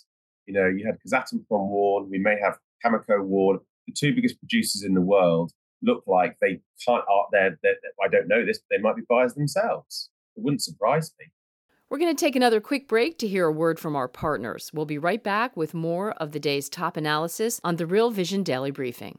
[0.46, 3.60] You know, you had Kazatomprom warn, we may have Cameco warn.
[3.86, 8.08] The two biggest producers in the world look like they can't, are, they're, they're, I
[8.08, 10.10] don't know this, but they might be buyers themselves.
[10.36, 11.26] It wouldn't surprise me.
[11.90, 14.70] We're going to take another quick break to hear a word from our partners.
[14.72, 18.44] We'll be right back with more of the day's top analysis on the Real Vision
[18.44, 19.18] Daily Briefing.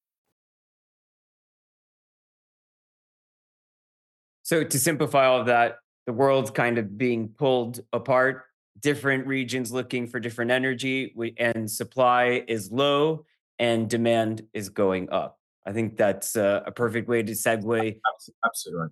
[4.51, 8.43] So to simplify all of that, the world's kind of being pulled apart,
[8.81, 13.25] different regions looking for different energy, and supply is low
[13.59, 15.39] and demand is going up.
[15.65, 17.97] I think that's a, a perfect way to segue.
[18.45, 18.87] Absolutely.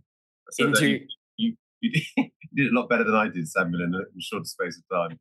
[0.52, 4.22] So into, you, you, you, did a lot better than I did, Samuel, in a
[4.22, 5.20] short space of time.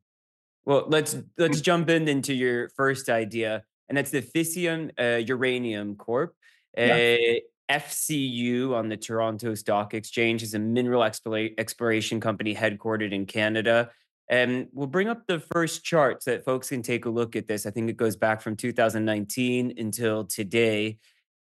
[0.63, 5.95] Well, let's let's jump in into your first idea, and that's the Fission uh, Uranium
[5.97, 6.33] Corp.
[6.77, 7.39] Uh, yeah.
[7.69, 13.91] FCU on the Toronto Stock Exchange is a mineral exploration company headquartered in Canada.
[14.29, 17.65] And we'll bring up the first charts that folks can take a look at this.
[17.65, 20.97] I think it goes back from 2019 until today.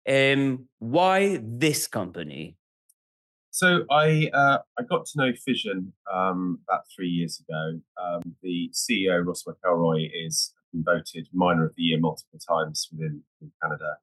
[0.07, 2.55] Um, why this company?
[3.51, 7.81] So I uh, I got to know Fission um, about three years ago.
[8.01, 13.23] Um, the CEO Ross McElroy is voted Miner of the Year multiple times within
[13.61, 13.97] Canada.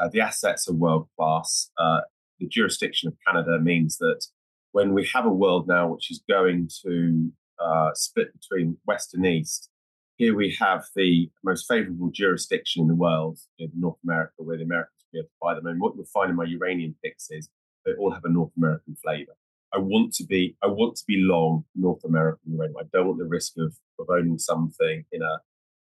[0.00, 1.70] Uh, the assets are world class.
[1.78, 2.00] Uh,
[2.38, 4.26] the jurisdiction of Canada means that
[4.72, 9.26] when we have a world now which is going to uh, split between West and
[9.26, 9.70] East,
[10.16, 14.64] here we have the most favorable jurisdiction in the world, in North America, where the
[14.64, 15.66] Americans will be able to buy them.
[15.66, 17.48] And what you'll find in my uranium picks is
[17.84, 19.32] they all have a North American flavor.
[19.72, 22.76] I want to be I want to be long North American uranium.
[22.80, 25.38] I don't want the risk of, of owning something in a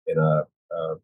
[0.06, 0.44] in a
[0.76, 0.94] uh,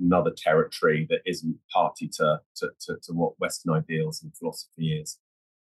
[0.00, 5.18] another territory that isn't party to, to, to, to, what Western ideals and philosophy is.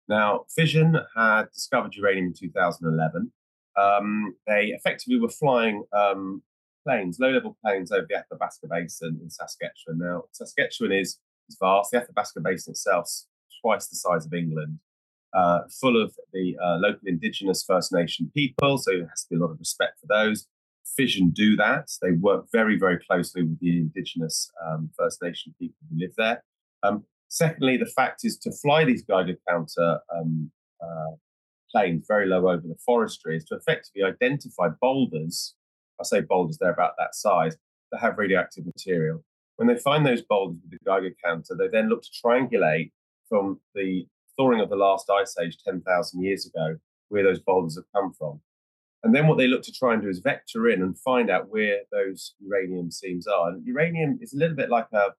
[0.08, 3.32] Now, Fission had discovered uranium in 2011.
[3.76, 6.42] Um, they effectively were flying um,
[6.86, 9.98] planes, low level planes over the Athabasca Basin in Saskatchewan.
[9.98, 11.90] Now, Saskatchewan is, is vast.
[11.90, 13.26] The Athabasca Basin itself is
[13.62, 14.78] twice the size of England.
[15.32, 19.36] Uh, full of the uh, local indigenous First Nation people, so there has to be
[19.36, 20.46] a lot of respect for those.
[20.96, 21.88] Fission do that.
[22.02, 26.42] They work very, very closely with the indigenous um, First Nation people who live there.
[26.82, 30.50] Um, secondly, the fact is to fly these Geiger counter um,
[30.82, 31.16] uh,
[31.70, 35.54] planes very low over the forestry is to effectively identify boulders.
[36.00, 37.56] I say boulders, they're about that size,
[37.90, 39.24] that have radioactive material.
[39.56, 42.90] When they find those boulders with the Geiger counter, they then look to triangulate
[43.28, 46.76] from the thawing of the last ice age 10,000 years ago
[47.08, 48.40] where those boulders have come from.
[49.04, 51.50] And then what they look to try and do is vector in and find out
[51.50, 53.50] where those uranium seams are.
[53.50, 55.12] And uranium is a little bit like a,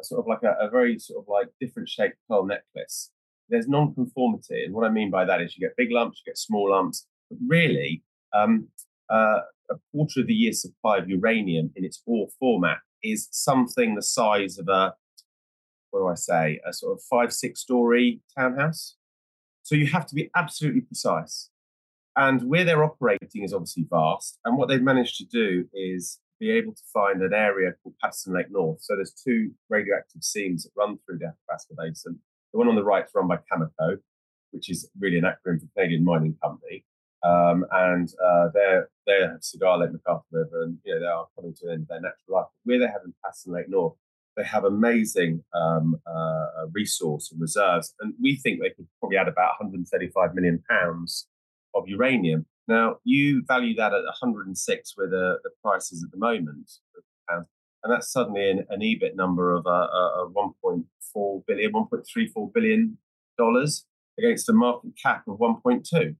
[0.00, 3.10] a sort of like a, a, very sort of like different shaped pearl necklace.
[3.48, 6.36] There's non-conformity, and what I mean by that is you get big lumps, you get
[6.36, 8.02] small lumps, but really,
[8.36, 8.68] um,
[9.08, 13.94] uh, a quarter of the year supply of uranium in its ore format is something
[13.94, 14.94] the size of a
[15.90, 18.96] what do I say, a sort of five, six story townhouse.
[19.62, 21.50] So you have to be absolutely precise.
[22.18, 24.40] And where they're operating is obviously vast.
[24.44, 28.34] And what they've managed to do is be able to find an area called Patterson
[28.34, 28.82] Lake North.
[28.82, 32.18] So there's two radioactive seams that run through the Athabasca Basin.
[32.52, 33.98] The one on the right is run by Cameco,
[34.50, 36.84] which is really an acronym for Canadian Mining Company.
[37.22, 41.26] Um, and uh, they're they have Cigar Lake, McArthur River, and you know they are
[41.36, 42.46] coming to the end of their natural life.
[42.46, 43.94] But Where they have in Patterson Lake North,
[44.36, 49.28] they have amazing um, uh, resource and reserves, and we think they could probably add
[49.28, 51.26] about 135 million pounds
[51.78, 52.46] of uranium.
[52.66, 56.70] Now, you value that at 106, where the, the is at the moment,
[57.84, 62.98] and that's suddenly an, an EBIT number of uh, uh, 1.4 billion, 1.34 billion
[63.36, 63.86] dollars
[64.18, 66.16] against a market cap of 1.2.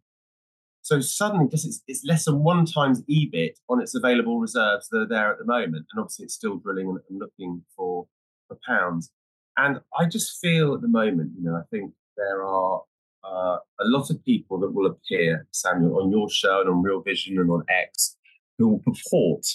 [0.83, 4.99] So suddenly, just it's, it's, less than one times EBIT on its available reserves that
[4.99, 8.07] are there at the moment, and obviously it's still drilling and looking for
[8.47, 9.11] for pounds.
[9.57, 12.83] And I just feel at the moment, you know, I think there are
[13.25, 17.03] uh, a lot of people that will appear, Samuel, on your show and on Real
[17.03, 18.17] Vision and on X,
[18.59, 19.47] who will purport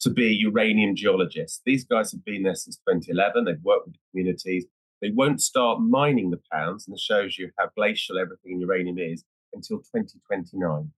[0.00, 1.60] to be uranium geologists.
[1.64, 3.44] These guys have been there since 2011.
[3.44, 4.66] They've worked with the communities.
[5.00, 8.98] They won't start mining the pounds, and it shows you how glacial everything in uranium
[8.98, 10.90] is until 2029.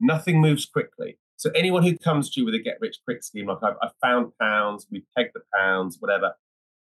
[0.00, 1.18] Nothing moves quickly.
[1.36, 3.94] So anyone who comes to you with a get rich quick scheme, like I've, I've
[4.00, 6.34] found pounds, we've pegged the pounds, whatever,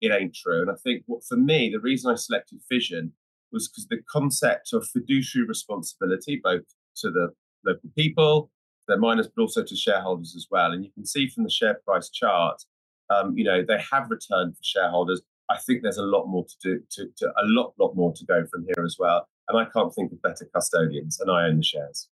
[0.01, 0.61] it ain't true.
[0.61, 3.13] And I think what for me, the reason I selected Fission
[3.51, 6.63] was because the concept of fiduciary responsibility, both
[6.97, 7.29] to the
[7.65, 8.51] local people,
[8.87, 10.71] their miners, but also to shareholders as well.
[10.71, 12.61] And you can see from the share price chart,
[13.09, 15.21] um, you know, they have returned for shareholders.
[15.49, 18.25] I think there's a lot more to do, to, to a lot, lot more to
[18.25, 19.27] go from here as well.
[19.47, 22.09] And I can't think of better custodians, and I own the shares.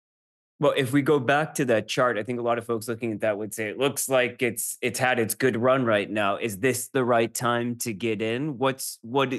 [0.58, 3.12] Well, if we go back to that chart, I think a lot of folks looking
[3.12, 6.36] at that would say it looks like it's it's had its good run right now.
[6.36, 8.58] Is this the right time to get in?
[8.58, 9.32] What's what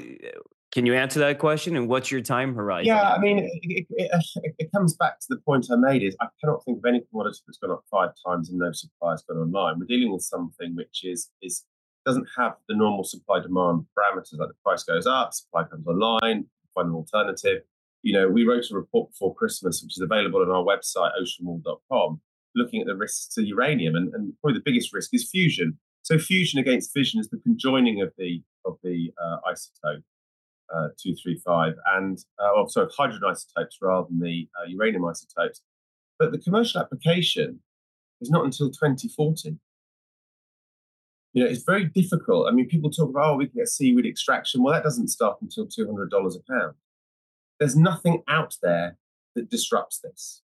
[0.72, 1.76] can you answer that question?
[1.76, 2.86] And what's your time horizon?
[2.86, 6.28] Yeah, I mean, it, it, it, comes back to the point I made: is I
[6.40, 9.36] cannot think of any commodity that's gone up five times and no supply has gone
[9.36, 9.78] online.
[9.78, 11.64] We're dealing with something which is is
[12.06, 14.38] doesn't have the normal supply demand parameters.
[14.38, 17.62] Like the price goes up, supply comes online, find an alternative.
[18.02, 22.20] You know, we wrote a report before Christmas, which is available on our website, oceanwall.com,
[22.56, 25.78] looking at the risks to uranium, and, and probably the biggest risk is fusion.
[26.00, 30.02] So fusion against fission is the conjoining of the of the uh, isotope
[30.74, 35.62] uh, 235 and, uh, oh, sorry, hydrogen isotopes rather than the uh, uranium isotopes.
[36.18, 37.60] But the commercial application
[38.20, 39.58] is not until 2040.
[41.34, 42.48] You know, it's very difficult.
[42.48, 44.62] I mean, people talk about, oh, we can get seaweed extraction.
[44.62, 46.74] Well, that doesn't start until $200 a pound.
[47.58, 48.98] There's nothing out there
[49.34, 50.42] that disrupts this.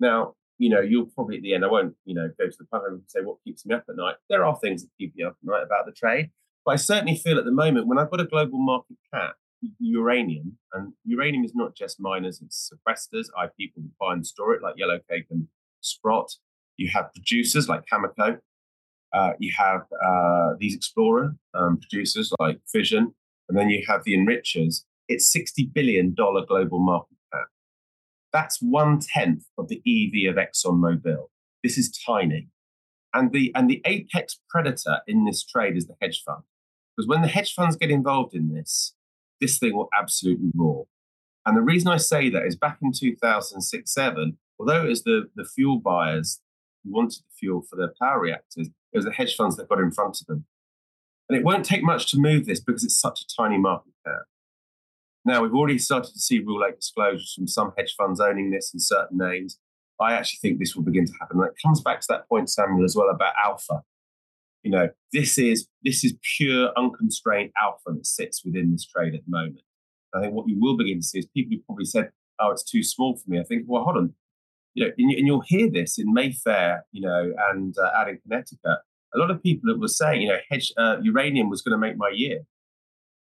[0.00, 2.64] Now, you know, you'll probably at the end, I won't, you know, go to the
[2.66, 4.16] pub and say what keeps me up at night.
[4.28, 6.30] There are things that keep me up at night about the trade.
[6.64, 9.36] But I certainly feel at the moment when I've got a global market cap
[9.78, 14.54] uranium, and uranium is not just miners, it's sequesters, I people who buy and store
[14.54, 15.48] it like Yellowcake and
[15.80, 16.34] Sprott.
[16.76, 18.38] You have producers like Cameco.
[19.12, 23.14] Uh, you have uh, these explorer um, producers like Fission,
[23.48, 24.84] and then you have the enrichers.
[25.08, 27.46] It's $60 billion global market cap.
[28.32, 31.28] That's one tenth of the EV of ExxonMobil.
[31.64, 32.48] This is tiny.
[33.14, 36.42] And the, and the apex predator in this trade is the hedge fund.
[36.94, 38.94] Because when the hedge funds get involved in this,
[39.40, 40.86] this thing will absolutely roar.
[41.46, 45.30] And the reason I say that is back in 2006 7, although it was the,
[45.34, 46.40] the fuel buyers
[46.84, 49.80] who wanted the fuel for their power reactors, it was the hedge funds that got
[49.80, 50.44] in front of them.
[51.28, 54.22] And it won't take much to move this because it's such a tiny market cap.
[55.24, 58.72] Now, we've already started to see rule 8 disclosures from some hedge funds owning this
[58.72, 59.58] in certain names.
[60.00, 61.38] I actually think this will begin to happen.
[61.38, 63.82] And it comes back to that point, Samuel, as well about alpha.
[64.68, 69.22] You know, this is this is pure unconstrained alpha that sits within this trade at
[69.24, 69.62] the moment.
[70.14, 72.70] I think what you will begin to see is people who probably said, "Oh, it's
[72.70, 74.12] too small for me." I think, well, hold on,
[74.74, 78.80] you know, and, you'll hear this in Mayfair, you know, and uh, out in Connecticut.
[79.14, 81.78] A lot of people that were saying, you know, hedge uh, uranium was going to
[81.78, 82.40] make my year.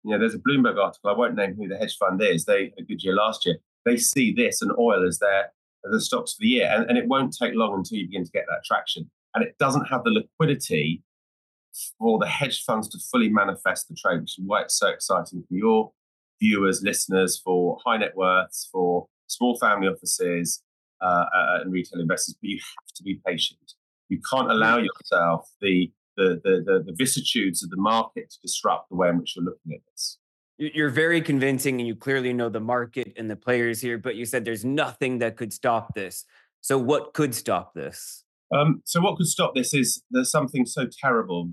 [0.02, 1.10] You know, there's a Bloomberg article.
[1.10, 2.44] I won't name who the hedge fund is.
[2.44, 3.58] They had a good year last year.
[3.86, 5.52] They see this and oil as their
[5.84, 8.24] as the stocks for the year, and, and it won't take long until you begin
[8.24, 9.08] to get that traction.
[9.36, 11.04] And it doesn't have the liquidity
[11.98, 15.44] for the hedge funds to fully manifest the trade, which is why it's so exciting
[15.48, 15.92] for your
[16.40, 20.62] viewers, listeners, for high net worths, for small family offices
[21.02, 22.36] uh, uh, and retail investors.
[22.40, 23.74] But you have to be patient.
[24.08, 28.90] You can't allow yourself the the, the, the, the vicissitudes of the market to disrupt
[28.90, 30.18] the way in which you're looking at this.
[30.58, 34.26] You're very convincing and you clearly know the market and the players here, but you
[34.26, 36.26] said there's nothing that could stop this.
[36.60, 38.24] So, what could stop this?
[38.52, 41.50] Um, so, what could stop this is there's something so terrible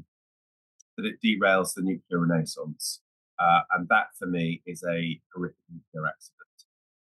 [0.97, 3.01] that it derails the nuclear renaissance.
[3.39, 6.37] Uh, and that for me is a horrific nuclear accident.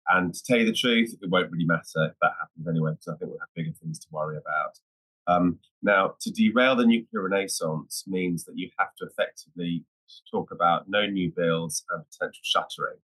[0.08, 3.08] And to tell you the truth, it won't really matter if that happens anyway, because
[3.08, 4.78] I think we'll have bigger things to worry about.
[5.26, 9.84] Um, now, to derail the nuclear renaissance means that you have to effectively
[10.30, 12.98] talk about no new builds and potential shuttering.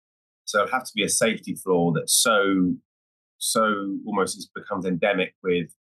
[0.44, 2.74] So it'll have to be a safety flaw that so,
[3.38, 5.74] so almost becomes endemic with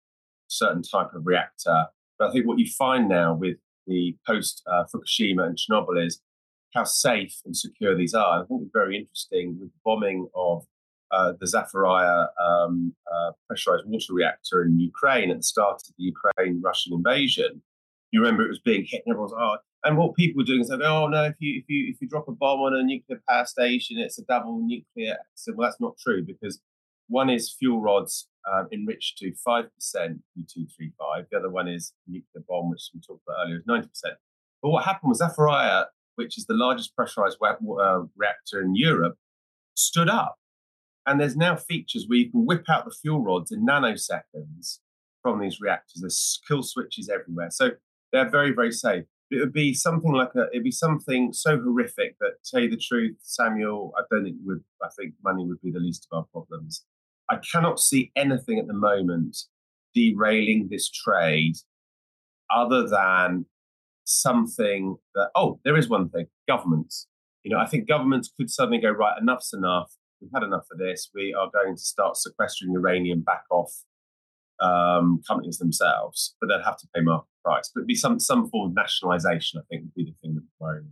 [0.49, 1.87] certain type of reactor.
[2.19, 3.57] But I think what you find now with
[3.87, 6.21] the post uh, Fukushima and Chernobyl is
[6.75, 8.43] how safe and secure these are.
[8.43, 10.65] I think it's very interesting with the bombing of
[11.11, 16.05] uh, the Zaporizhzhia um, uh, pressurized water reactor in Ukraine at the start of the
[16.05, 17.63] Ukraine Russian invasion.
[18.11, 20.61] You remember it was being hit, and everyone was, oh, and what people were doing
[20.61, 22.83] is like, oh no, if you if you if you drop a bomb on a
[22.83, 25.17] nuclear power station, it's a double nuclear.
[25.35, 26.61] So well, that's not true because
[27.09, 31.27] one is fuel rods um, enriched to 5% U235.
[31.31, 33.89] The other one is nuclear bomb, which we talked about earlier, is 90%.
[34.63, 35.87] But what happened was Zaporizhzhia,
[36.17, 39.17] which is the largest pressurized uh, reactor in Europe,
[39.75, 40.37] stood up.
[41.07, 44.79] And there's now features where you can whip out the fuel rods in nanoseconds
[45.23, 46.01] from these reactors.
[46.01, 47.51] There's kill switches everywhere.
[47.51, 47.73] So
[48.13, 49.05] they're very, very safe.
[49.31, 52.71] It would be something like a, it'd be something so horrific that, to tell you
[52.71, 56.19] the truth, Samuel, I don't think would, I think money would be the least of
[56.19, 56.85] our problems.
[57.31, 59.37] I cannot see anything at the moment
[59.95, 61.57] derailing this trade
[62.55, 63.47] other than
[64.05, 67.07] something that, oh, there is one thing governments.
[67.43, 69.93] You know, I think governments could suddenly go, right, enough's enough.
[70.21, 71.11] We've had enough of this.
[71.15, 73.73] We are going to start sequestering uranium back off
[74.61, 77.71] um, companies themselves, but they'd have to pay market price.
[77.75, 79.61] But it'd be some some form of nationalisation.
[79.61, 80.91] I think would be the thing that would worry me.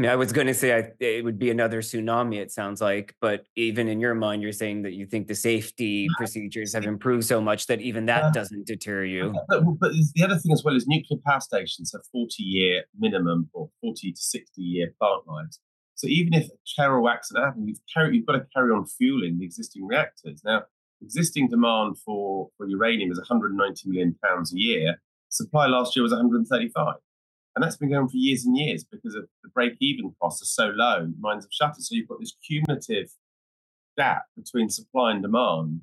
[0.00, 2.36] I mean, I was going to say I, it would be another tsunami.
[2.36, 6.08] It sounds like, but even in your mind, you're saying that you think the safety
[6.16, 9.34] procedures have improved so much that even that uh, doesn't deter you.
[9.46, 13.50] But, but, the other thing as well is nuclear power stations have 40 year minimum
[13.52, 15.60] or 40 to 60 year plant lives.
[15.96, 19.38] So even if a terrible accident happens, you've, carry, you've got to carry on fueling
[19.38, 20.40] the existing reactors.
[20.42, 20.62] Now,
[21.02, 25.02] existing demand for, for uranium is 190 million pounds a year.
[25.28, 26.94] Supply last year was 135.
[27.54, 30.46] And that's been going for years and years because of the break even costs are
[30.46, 31.82] so low, mines have shuttered.
[31.82, 33.10] So you've got this cumulative
[33.98, 35.80] gap between supply and demand,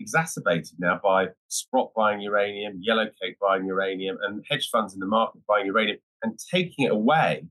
[0.00, 5.42] exacerbated now by Sprott buying uranium, Yellowcake buying uranium, and hedge funds in the market
[5.46, 7.46] buying uranium and taking it away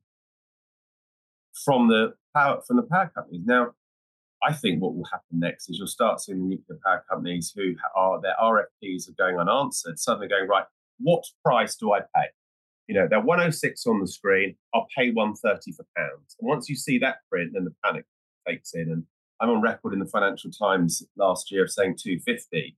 [1.63, 3.43] from the power from the power companies.
[3.45, 3.73] Now,
[4.43, 7.75] I think what will happen next is you'll start seeing the nuclear power companies who
[7.95, 10.65] are their RFPs are going unanswered, suddenly going, right,
[10.99, 12.27] what price do I pay?
[12.87, 14.55] You know, they're 106 on the screen.
[14.73, 16.35] I'll pay 130 for pounds.
[16.39, 18.05] And once you see that print, then the panic
[18.47, 18.91] takes in.
[18.91, 19.03] And
[19.39, 22.75] I'm on record in the Financial Times last year of saying 250.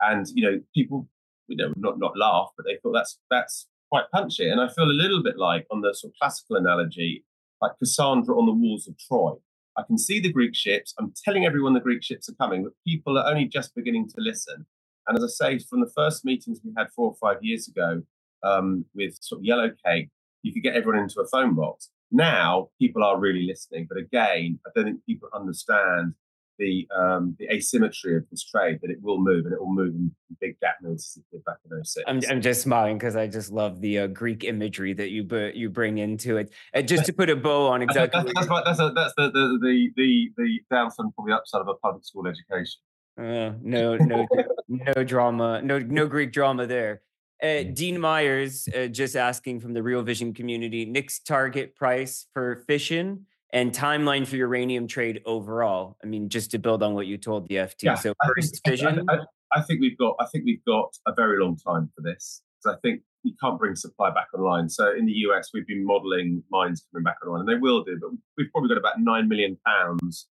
[0.00, 1.08] And, you know, people,
[1.48, 4.48] you know, not, not laugh, but they thought that's, that's quite punchy.
[4.48, 7.24] And I feel a little bit like on the sort of classical analogy,
[7.60, 9.32] like Cassandra on the walls of Troy.
[9.76, 10.94] I can see the Greek ships.
[10.98, 14.16] I'm telling everyone the Greek ships are coming, but people are only just beginning to
[14.18, 14.66] listen.
[15.06, 18.02] And as I say, from the first meetings we had four or five years ago,
[18.42, 20.10] um, with sort of Yellowcake,
[20.42, 21.90] you could get everyone into a phone box.
[22.10, 26.14] Now people are really listening, but again, I don't think people understand
[26.58, 29.94] the um, the asymmetry of this trade that it will move and it will move
[29.94, 30.10] in
[30.40, 32.04] big gap moves as it did back in 06.
[32.06, 35.70] I'm, I'm just smiling because I just love the uh, Greek imagery that you you
[35.70, 36.52] bring into it.
[36.74, 39.58] And just to put a bow on exactly, that's, that's, that's, a, that's the, the,
[39.62, 42.80] the the the downside probably upside of a public school education.
[43.16, 44.26] Uh, no, no,
[44.68, 47.02] no drama, no no Greek drama there.
[47.42, 47.62] Uh.
[47.72, 53.26] Dean Myers uh, just asking from the Real Vision community Nick's target price for fission
[53.52, 55.96] and timeline for uranium trade overall.
[56.02, 57.82] I mean, just to build on what you told the FT.
[57.82, 59.06] Yeah, so first I think, fission.
[59.08, 59.18] I, I,
[59.56, 60.16] I, think we've got.
[60.20, 63.58] I think we've got a very long time for this because I think you can't
[63.58, 64.68] bring supply back online.
[64.68, 67.98] So in the US, we've been modelling mines coming back online, and they will do.
[68.00, 70.28] But we've probably got about nine million pounds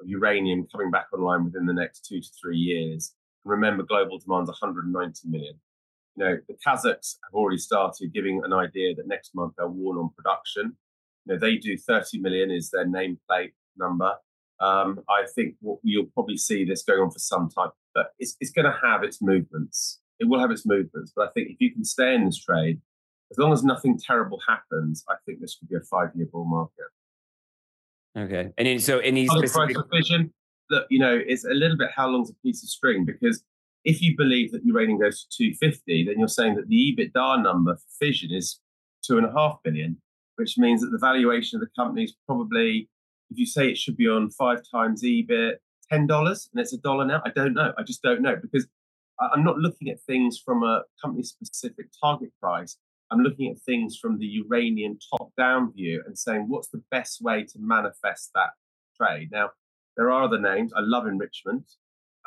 [0.00, 3.14] of uranium coming back online within the next two to three years.
[3.44, 5.54] And remember, global demand is 190 million
[6.16, 9.98] you know, the Kazakhs have already started giving an idea that next month they'll warn
[9.98, 10.76] on production.
[11.26, 14.14] You know, they do 30 million is their nameplate number.
[14.58, 18.36] Um, I think what you'll probably see this going on for some time, but it's,
[18.40, 20.00] it's going to have its movements.
[20.18, 22.80] It will have its movements, but I think if you can stay in this trade,
[23.30, 26.86] as long as nothing terrible happens, I think this could be a five-year bull market.
[28.16, 30.32] Okay, and in, so any specific Fission,
[30.70, 33.42] look, you know, it's a little bit how long's a piece of string because
[33.86, 37.76] if you believe that uranium goes to 250, then you're saying that the EBITDA number
[37.76, 38.60] for fission is
[39.02, 39.96] two and a half billion,
[40.34, 42.90] which means that the valuation of the company is probably,
[43.30, 45.54] if you say it should be on five times EBIT,
[45.88, 47.22] ten dollars, and it's a dollar now.
[47.24, 47.72] I don't know.
[47.78, 48.66] I just don't know because
[49.20, 52.76] I'm not looking at things from a company specific target price.
[53.12, 57.22] I'm looking at things from the uranium top down view and saying what's the best
[57.22, 58.50] way to manifest that
[59.00, 59.30] trade.
[59.30, 59.50] Now,
[59.96, 60.72] there are other names.
[60.74, 61.70] I love enrichment.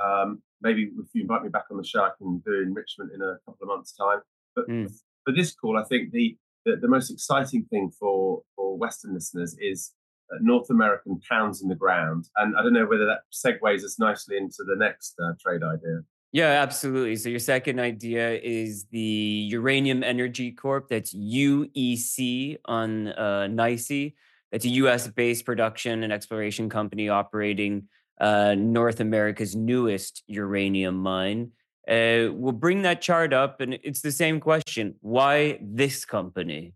[0.01, 3.22] Um, maybe if you invite me back on the show, I can do enrichment in
[3.22, 4.20] a couple of months' time.
[4.55, 4.91] But mm.
[5.24, 9.55] for this call, I think the, the, the most exciting thing for for Western listeners
[9.60, 9.93] is
[10.32, 13.97] uh, North American pounds in the ground, and I don't know whether that segues us
[13.99, 16.01] nicely into the next uh, trade idea.
[16.32, 17.16] Yeah, absolutely.
[17.16, 20.88] So your second idea is the Uranium Energy Corp.
[20.88, 24.14] That's UEC on uh, NYSE.
[24.51, 25.07] That's a U.S.
[25.07, 27.88] based production and exploration company operating
[28.20, 31.51] uh, North America's newest uranium mine.
[31.88, 36.74] Uh, we'll bring that chart up, and it's the same question: Why this company?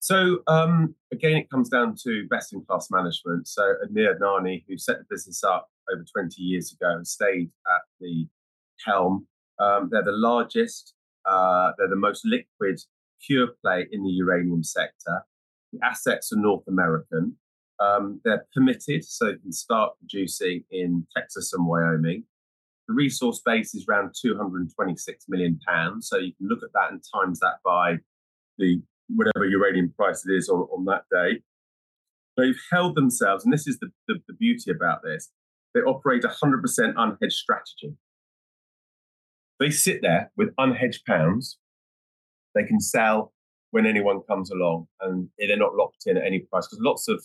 [0.00, 3.46] So um, again, it comes down to best-in-class management.
[3.46, 7.82] So Amir Adnani, who set the business up over 20 years ago and stayed at
[8.00, 8.26] the
[8.84, 9.26] helm,
[9.58, 10.94] um, they're the largest,
[11.26, 12.80] uh, they're the most liquid
[13.24, 15.22] pure play in the uranium sector.
[15.74, 17.36] The assets are North American.
[17.80, 22.24] Um, they're permitted, so they can start producing in Texas and Wyoming.
[22.88, 26.08] The resource base is around 226 million pounds.
[26.08, 27.98] So you can look at that and times that by
[28.58, 31.40] the whatever uranium price it is on, on that day.
[32.36, 35.30] They've held themselves, and this is the, the, the beauty about this,
[35.74, 36.62] they operate a 100%
[36.94, 37.94] unhedged strategy.
[39.58, 41.58] They sit there with unhedged pounds.
[42.54, 43.32] They can sell
[43.72, 47.22] when anyone comes along, and they're not locked in at any price because lots of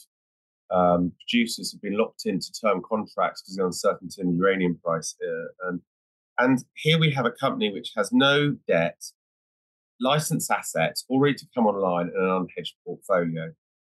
[0.72, 4.80] um, producers have been locked into term contracts because of the uncertainty in the uranium
[4.84, 5.16] price.
[5.22, 5.82] Uh, and,
[6.38, 9.02] and here we have a company which has no debt,
[10.00, 13.52] licensed assets, all ready to come online in an unhedged portfolio.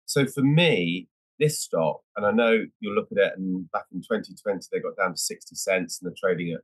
[0.05, 1.07] So for me,
[1.39, 4.97] this stock, and I know you'll look at it, and back in 2020, they got
[4.97, 6.61] down to 60 cents and they're trading at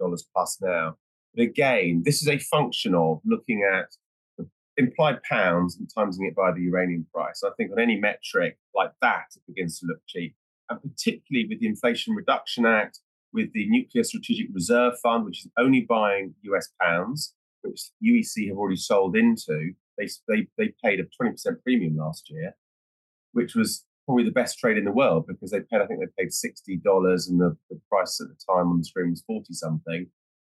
[0.00, 0.96] $8 plus now.
[1.34, 3.88] But again, this is a function of looking at
[4.76, 7.42] implied pounds and timesing it by the uranium price.
[7.44, 10.34] I think on any metric like that, it begins to look cheap.
[10.68, 13.00] And particularly with the Inflation Reduction Act,
[13.32, 18.56] with the Nuclear Strategic Reserve Fund, which is only buying US pounds, which UEC have
[18.56, 22.56] already sold into, they, they, they paid a 20% premium last year,
[23.32, 26.22] which was probably the best trade in the world because they paid, I think they
[26.22, 30.06] paid $60 and the, the price at the time on the screen was 40 something.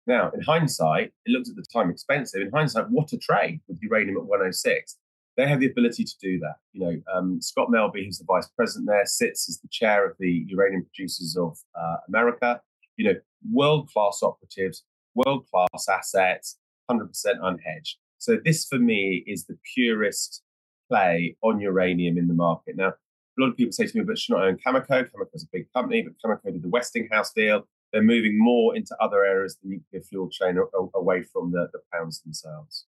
[0.07, 2.41] Now, in hindsight, it looked at the time expensive.
[2.41, 4.97] In hindsight, what a trade with uranium at 106.
[5.37, 6.57] They have the ability to do that.
[6.73, 10.17] You know, um, Scott Melbye, who's the vice president there, sits as the chair of
[10.19, 12.61] the Uranium Producers of uh, America.
[12.97, 13.21] You know,
[13.53, 14.85] world class operatives,
[15.15, 16.57] world class assets,
[16.91, 17.11] 100%
[17.43, 17.97] unhedged.
[18.19, 20.43] So this, for me, is the purest
[20.89, 22.77] play on uranium in the market.
[22.77, 24.89] Now, a lot of people say to me, but should not own Cameco.
[24.89, 27.67] Cameco's a big company, but Cameco did the Westinghouse deal.
[27.93, 30.59] They're moving more into other areas of the nuclear fuel chain
[30.95, 32.84] away from the, the pounds themselves.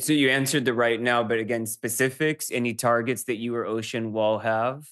[0.00, 4.12] So you answered the right now, but again, specifics, any targets that you or Ocean
[4.12, 4.86] Wall have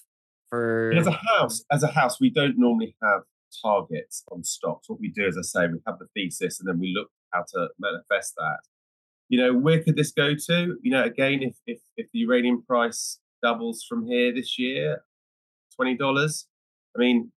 [0.49, 3.21] for as a house, as a house, we don't normally have
[3.63, 4.89] targets on stocks.
[4.89, 7.43] What we do, as I say, we have the thesis and then we look how
[7.53, 8.59] to manifest that.
[9.29, 10.77] You know, where could this go to?
[10.81, 15.03] You know, again, if if, if the uranium price doubles from here this year,
[15.75, 16.47] twenty dollars.
[16.95, 17.31] I mean,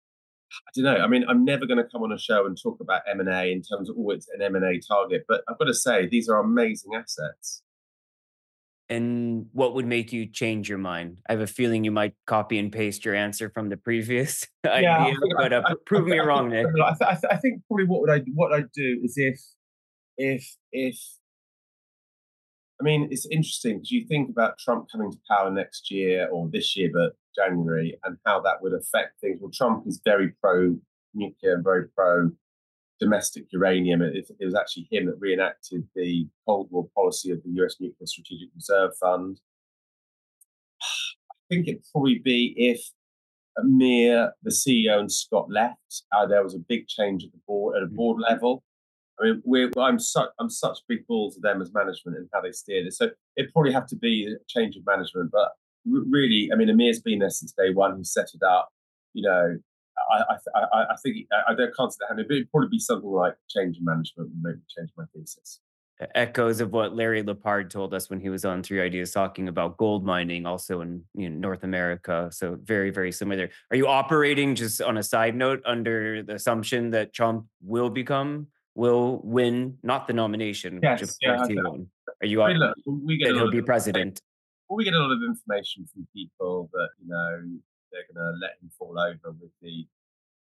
[0.52, 1.04] I don't know.
[1.04, 3.28] I mean, I'm never going to come on a show and talk about M and
[3.28, 5.74] A in terms of oh, it's an M and A target, but I've got to
[5.74, 7.62] say these are amazing assets.
[8.88, 11.18] And what would make you change your mind?
[11.28, 15.04] I have a feeling you might copy and paste your answer from the previous yeah,
[15.04, 16.66] idea, but uh, I, prove I, me wrong, Nick.
[16.82, 19.40] I, I, think probably what would I what I'd do is if
[20.18, 20.98] if if
[22.80, 26.48] I mean, it's interesting because you think about Trump coming to power next year or
[26.50, 29.38] this year, but January, and how that would affect things.
[29.40, 30.76] Well, Trump is very pro
[31.14, 32.30] nuclear and very pro
[33.00, 34.02] domestic uranium.
[34.02, 38.06] It, it, was actually him that reenacted the Cold War policy of the US Nuclear
[38.06, 39.40] Strategic Reserve Fund.
[40.82, 42.80] I think it'd probably be if
[43.58, 47.76] Amir, the CEO, and Scott left, uh, there was a big change at the board
[47.76, 48.32] at a board mm-hmm.
[48.32, 48.62] level.
[49.20, 52.40] I mean, we're, I'm such I'm such big balls to them as management and how
[52.40, 52.98] they steer this.
[52.98, 55.30] So it probably have to be a change of management.
[55.30, 55.50] But
[55.90, 57.96] really, I mean, Amir's been there since day one.
[57.96, 58.70] He set it up.
[59.12, 59.58] You know,
[60.10, 62.18] I I, I, I think I don't can't say that.
[62.18, 65.60] It would probably be something like change of management, maybe change my thesis.
[66.14, 69.76] Echoes of what Larry Lepard told us when he was on Three Ideas talking about
[69.76, 72.30] gold mining, also in you know, North America.
[72.32, 73.36] So very, very similar.
[73.36, 73.50] There.
[73.70, 78.46] Are you operating just on a side note under the assumption that Trump will become
[78.74, 81.86] will win not the nomination, yes, which of yeah, he won.
[82.22, 84.22] Are you I look, we get he'll be president?
[84.70, 87.40] Well, we get a lot of information from people that you know
[87.90, 89.84] they're going to let him fall over with the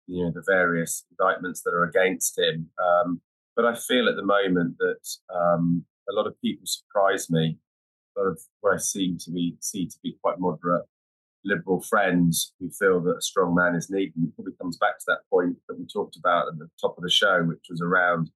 [0.06, 2.70] you know the various indictments that are against him.
[2.82, 3.20] Um,
[3.54, 7.58] but I feel at the moment that um, a lot of people surprise me.
[8.16, 10.86] A lot of where I seem to be see to be quite moderate
[11.44, 14.14] liberal friends who feel that a strong man is needed.
[14.16, 17.04] It probably comes back to that point that we talked about at the top of
[17.04, 18.30] the show, which was around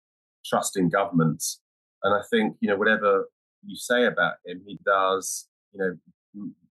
[0.45, 1.62] trusting governments.
[2.03, 3.30] And I think, you know, whatever
[3.64, 5.99] you say about him, he does, you know,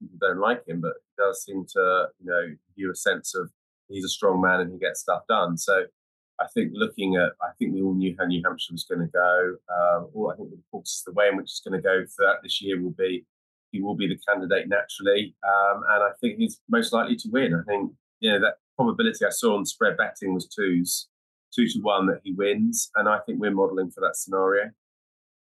[0.01, 3.35] people don't like him, but he does seem to, you know, give you a sense
[3.35, 3.51] of
[3.89, 5.57] he's a strong man and he gets stuff done.
[5.57, 5.85] So
[6.41, 9.07] I think looking at, I think we all knew how New Hampshire was going to
[9.07, 9.57] go.
[10.13, 12.43] Or I think the course, the way in which it's going to go for that
[12.43, 13.25] this year will be
[13.73, 17.55] he will be the candidate naturally, um, and I think he's most likely to win.
[17.55, 21.09] I think you know that probability I saw on spread betting was twos,
[21.55, 24.71] two to one that he wins, and I think we're modelling for that scenario.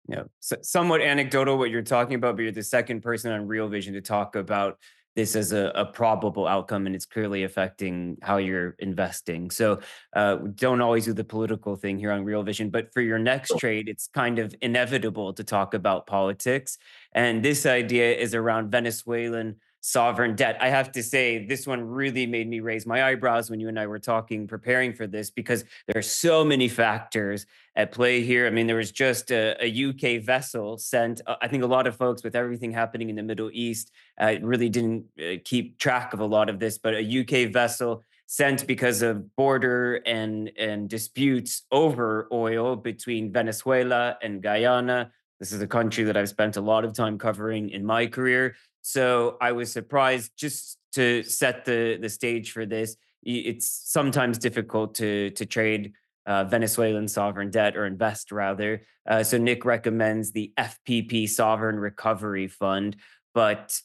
[0.08, 3.70] Yeah, so somewhat anecdotal what you're talking about, but you're the second person on Real
[3.70, 4.78] Vision to talk about
[5.16, 9.51] this as a, a, probable outcome and it's clearly affecting how you're investing.
[9.51, 9.80] So
[10.16, 13.54] uh, don't always do the political thing here on Real Vision, but for your next
[13.60, 16.78] trade, it's kind of inevitable to talk about politics.
[17.14, 20.55] And this idea is around Venezuelan sovereign debt.
[20.61, 23.77] I have to say, this one really made me raise my eyebrows when you and
[23.77, 28.47] I were talking, preparing for this, because there are so many factors at play here.
[28.47, 31.19] I mean, there was just a, a UK vessel sent.
[31.27, 34.36] Uh, I think a lot of folks, with everything happening in the Middle East, uh,
[34.41, 38.65] really didn't uh, keep track of a lot of this, but a UK vessel sent
[38.65, 45.11] because of border and, and disputes over oil between Venezuela and Guyana.
[45.41, 48.55] This is a country that I've spent a lot of time covering in my career.
[48.84, 52.95] So I was surprised just to set the, the stage for this.
[53.23, 55.93] It's sometimes difficult to, to trade
[56.25, 58.84] uh, Venezuelan sovereign debt or invest rather.
[59.09, 62.97] Uh, so Nick recommends the FPP Sovereign Recovery Fund.
[63.34, 63.79] But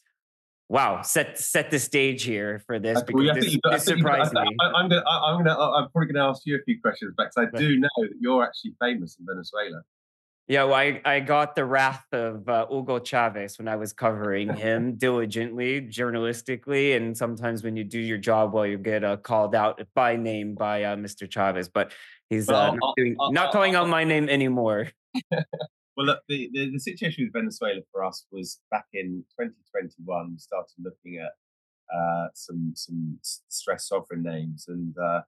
[0.69, 4.41] wow, set set the stage here for this because this, this surprised me.
[4.41, 7.15] I, am gonna, I, am gonna, I'm probably going to ask you a few questions
[7.17, 9.83] because I do know that you're actually famous in Venezuela.
[10.49, 14.49] Yeah, well, I, I got the wrath of uh, Hugo Chavez when I was covering
[14.57, 19.55] him diligently, journalistically, and sometimes when you do your job well, you get uh, called
[19.55, 21.31] out by name by uh, Mr.
[21.31, 21.69] Chavez.
[21.69, 21.93] But
[22.31, 24.89] he's uh, not, doing, not calling out my name anymore.
[25.31, 30.31] well, look, the, the, the, situation with Venezuela for us was back in 2021.
[30.31, 31.33] We started looking at
[31.95, 35.21] uh, some some stress sovereign names, and uh,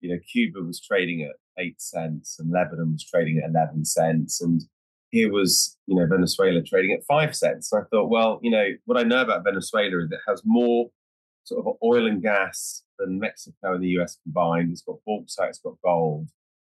[0.00, 4.40] you know, Cuba was trading at eight cents and Lebanon was trading at 11 cents.
[4.40, 4.62] And
[5.10, 7.70] here was, you know, Venezuela trading at five cents.
[7.70, 10.90] So I thought, well, you know, what I know about Venezuela is it has more
[11.44, 14.72] sort of oil and gas than Mexico and the US combined.
[14.72, 16.28] It's got bauxite, it's got gold.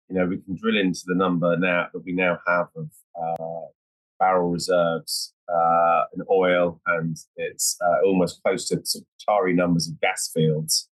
[0.09, 3.65] You know, we can drill into the number now that we now have of uh,
[4.19, 9.99] barrel reserves uh, in oil, and it's uh, almost close to sort of numbers of
[10.01, 10.89] gas fields.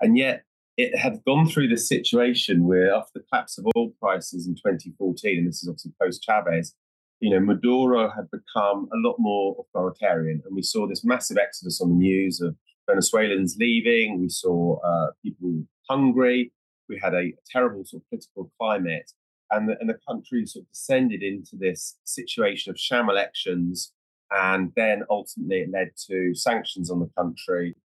[0.00, 0.44] And yet,
[0.76, 5.38] it had gone through the situation where after the collapse of oil prices in 2014,
[5.38, 6.74] and this is obviously post Chavez,
[7.20, 10.42] you know, Maduro had become a lot more authoritarian.
[10.44, 12.56] And we saw this massive exodus on the news of
[12.88, 14.20] Venezuelans leaving.
[14.20, 16.52] We saw uh, people hungry.
[16.90, 19.10] We had a terrible sort of political climate.
[19.50, 23.92] And the, and the country sort of descended into this situation of sham elections.
[24.30, 27.76] And then ultimately it led to sanctions on the country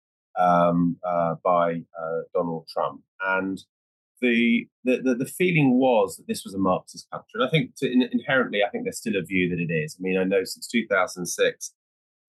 [0.41, 3.03] um, uh, by uh, Donald Trump.
[3.27, 3.63] And
[4.21, 7.31] the, the, the feeling was that this was a Marxist country.
[7.35, 9.97] And I think to, in, inherently, I think there's still a view that it is.
[9.99, 11.75] I mean, I know since 2006,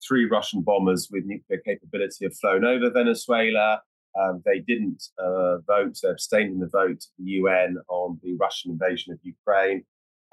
[0.05, 3.81] three Russian bombers with nuclear capability have flown over Venezuela.
[4.19, 8.71] Um, they didn't uh, vote, they abstained in the vote the UN on the Russian
[8.71, 9.83] invasion of Ukraine.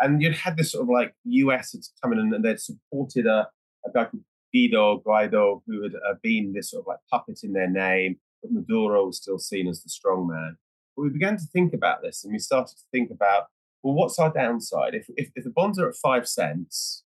[0.01, 3.27] And you'd had this sort of like US had come in and, and they'd supported
[3.27, 3.49] a,
[3.87, 4.25] a guy called
[4.55, 9.07] Guaidó who had uh, been this sort of like puppet in their name, but Maduro
[9.07, 10.57] was still seen as the strong man.
[10.97, 13.47] But we began to think about this and we started to think about,
[13.83, 14.95] well, what's our downside?
[14.95, 17.05] If, if, if the bonds are at five cents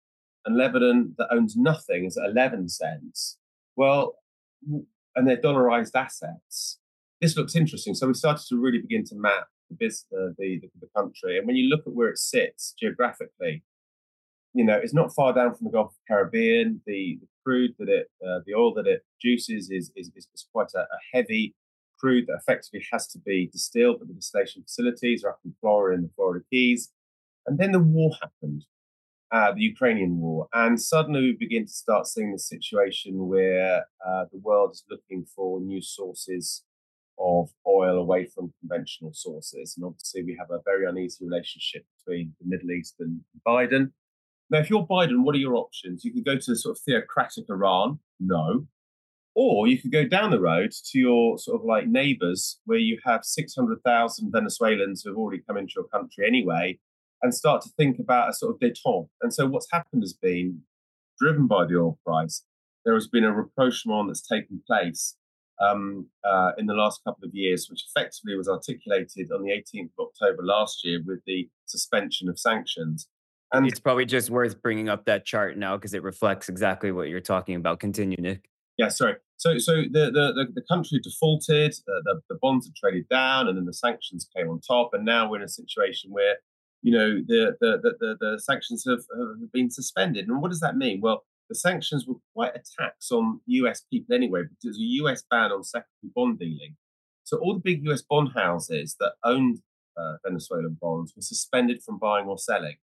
[0.45, 3.39] and Lebanon that owns nothing is at 11 cents,
[3.76, 4.16] well,
[5.14, 6.78] and they're dollarized assets,
[7.20, 7.95] this looks interesting.
[7.95, 11.39] So we started to really begin to map the, business, uh, the, the, the country.
[11.39, 13.62] And when you look at where it sits geographically,
[14.57, 16.80] you know, it's not far down from the Gulf of Caribbean.
[16.86, 20.68] The, the crude that it, uh, the oil that it produces is, is, is quite
[20.74, 21.54] a, a, heavy
[22.00, 25.96] crude that effectively has to be distilled, but the distillation facilities are up in Florida
[25.98, 26.90] in the Florida Keys.
[27.46, 28.64] And then the war happened,
[29.30, 30.48] uh, the Ukrainian war.
[30.54, 35.26] And suddenly we begin to start seeing the situation where uh, the world is looking
[35.36, 36.64] for new sources
[37.18, 39.74] of oil away from conventional sources.
[39.76, 43.92] And obviously, we have a very uneasy relationship between the Middle East and Biden.
[44.51, 46.05] Now, if you're Biden, what are your options?
[46.05, 48.66] You could go to sort of theocratic Iran, no.
[49.34, 52.99] Or you could go down the road to your sort of like neighbors where you
[53.05, 56.78] have 600,000 Venezuelans who have already come into your country anyway
[57.22, 59.09] and start to think about a sort of détente.
[59.20, 60.62] And so what's happened has been
[61.18, 62.44] driven by the oil price.
[62.84, 65.16] There has been a rapprochement that's taken place
[65.61, 69.90] um, uh, in the last couple of years, which effectively was articulated on the 18th
[69.99, 73.09] of October last year with the suspension of sanctions.
[73.53, 77.09] And it's probably just worth bringing up that chart now because it reflects exactly what
[77.09, 77.80] you're talking about.
[77.80, 78.49] Continue, Nick.
[78.76, 79.16] Yeah, sorry.
[79.38, 83.57] So, so the the the, country defaulted, uh, the the bonds had traded down, and
[83.57, 86.36] then the sanctions came on top, and now we're in a situation where,
[86.82, 89.05] you know, the the the, the, the sanctions have,
[89.40, 90.26] have been suspended.
[90.26, 91.01] And what does that mean?
[91.01, 93.84] Well, the sanctions were quite a tax on U.S.
[93.92, 95.22] people anyway, because there's a U.S.
[95.30, 96.76] ban on secondary bond dealing.
[97.24, 98.03] So all the big U.S.
[98.03, 99.61] bond houses that owned
[99.97, 102.76] uh, Venezuelan bonds were suspended from buying or selling.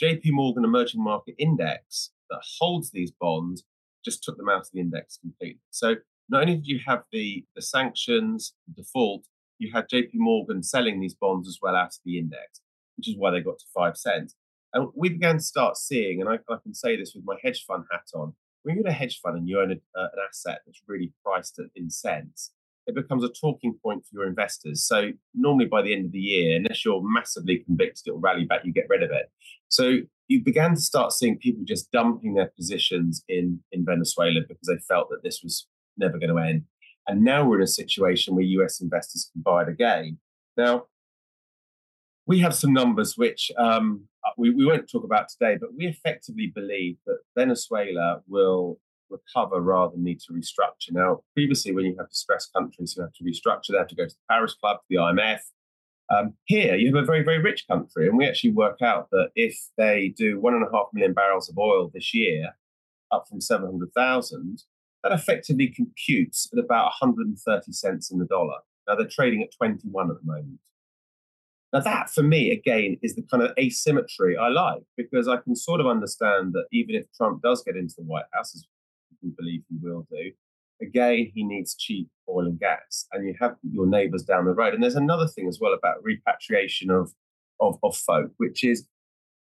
[0.00, 3.64] JP Morgan Emerging Market Index that holds these bonds
[4.04, 5.60] just took them out of the index completely.
[5.70, 5.96] So
[6.28, 9.24] not only did you have the, the sanctions, default,
[9.58, 12.60] you had JP Morgan selling these bonds as well out of the index,
[12.96, 14.34] which is why they got to five cents.
[14.72, 17.64] And we began to start seeing, and I, I can say this with my hedge
[17.66, 20.18] fund hat on, when you're in a hedge fund and you own a, uh, an
[20.28, 22.52] asset that's really priced in cents,
[22.90, 24.86] it becomes a talking point for your investors.
[24.86, 28.64] So normally by the end of the year, unless you're massively convicted it'll rally back,
[28.64, 29.30] you get rid of it.
[29.68, 34.66] So you began to start seeing people just dumping their positions in in Venezuela because
[34.66, 35.66] they felt that this was
[35.96, 36.64] never going to end.
[37.06, 40.18] And now we're in a situation where US investors can buy it again.
[40.56, 40.86] Now,
[42.26, 44.04] we have some numbers which um,
[44.36, 48.78] we, we won't talk about today, but we effectively believe that Venezuela will
[49.10, 50.92] recover rather than need to restructure.
[50.92, 54.04] Now, previously, when you have distressed countries who have to restructure, they have to go
[54.04, 55.40] to the Paris Club, the IMF.
[56.10, 59.30] Um, here, you have a very, very rich country, and we actually work out that
[59.36, 62.56] if they do one and a half million barrels of oil this year,
[63.12, 64.62] up from 700,000,
[65.02, 68.58] that effectively computes at about 130 cents in the dollar.
[68.88, 70.58] Now, they're trading at 21 at the moment.
[71.72, 75.54] Now, that for me, again, is the kind of asymmetry I like because I can
[75.54, 78.64] sort of understand that even if Trump does get into the White House, as
[79.22, 80.32] we believe he will do,
[80.80, 83.06] again, he needs cheap oil and gas.
[83.12, 84.74] And you have your neighbors down the road.
[84.74, 87.12] And there's another thing as well about repatriation of,
[87.60, 88.86] of, of folk, which is,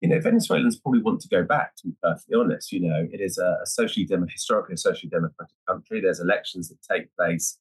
[0.01, 2.71] you know, Venezuelans probably want to go back, to be perfectly honest.
[2.71, 6.01] You know, it is a, a socially, dem- historically a socially democratic country.
[6.01, 7.57] There's elections that take place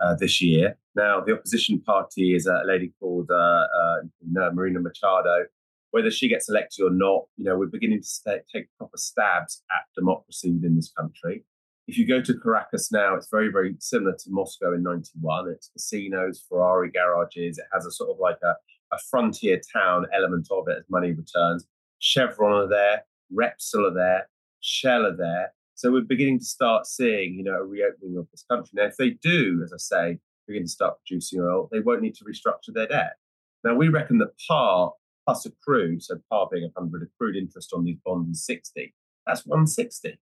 [0.00, 0.76] uh, this year.
[0.96, 5.44] Now, the opposition party is a lady called uh, uh, Marina Machado.
[5.92, 9.62] Whether she gets elected or not, you know, we're beginning to st- take proper stabs
[9.70, 11.44] at democracy within this country.
[11.86, 15.50] If you go to Caracas now, it's very, very similar to Moscow in 91.
[15.50, 17.58] It's casinos, Ferrari garages.
[17.58, 18.54] It has a sort of like a,
[18.94, 21.66] a frontier town element of it as money returns.
[21.98, 24.28] Chevron are there, Repsol are there,
[24.60, 25.52] Shell are there.
[25.74, 28.70] So we're beginning to start seeing, you know, a reopening of this country.
[28.74, 32.14] Now, if they do, as I say, begin to start producing oil, they won't need
[32.16, 33.14] to restructure their debt.
[33.62, 34.92] Now, we reckon that par
[35.26, 38.94] plus accrued, so par being 100, accrued interest on these bonds is 60.
[39.26, 40.18] That's 160.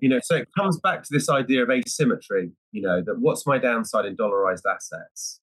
[0.00, 3.46] You know, so it comes back to this idea of asymmetry, you know, that what's
[3.46, 5.40] my downside in dollarized assets?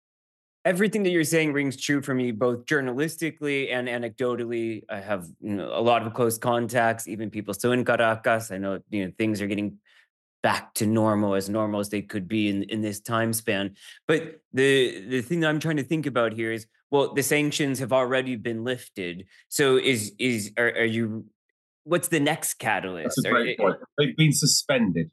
[0.65, 4.83] everything that you're saying rings true for me, both journalistically and anecdotally.
[4.89, 8.51] I have you know, a lot of close contacts, even people still in Caracas.
[8.51, 9.77] I know you know things are getting
[10.41, 13.75] back to normal as normal as they could be in, in this time span.
[14.07, 17.79] But the the thing that I'm trying to think about here is, well, the sanctions
[17.79, 19.25] have already been lifted.
[19.47, 21.25] So is is are, are you?
[21.89, 23.15] What's the next catalyst?
[23.15, 23.77] That's a great point.
[23.97, 25.09] They've been suspended.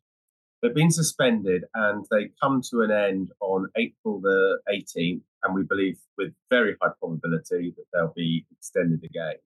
[0.62, 5.62] They've been suspended and they come to an end on April the 18th and we
[5.62, 9.36] believe with very high probability that they'll be extended again.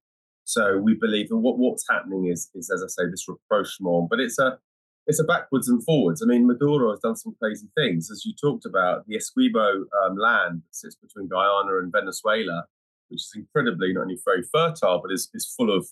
[0.42, 4.18] So we believe that what, what's happening is, is, as I say, this rapprochement, but
[4.18, 4.58] it's a
[5.06, 6.22] it's a backwards and forwards.
[6.22, 9.06] I mean, Maduro has done some crazy things, as you talked about.
[9.06, 12.64] The Essequibo um, land that sits between Guyana and Venezuela,
[13.08, 15.88] which is incredibly not only very fertile but is, is full of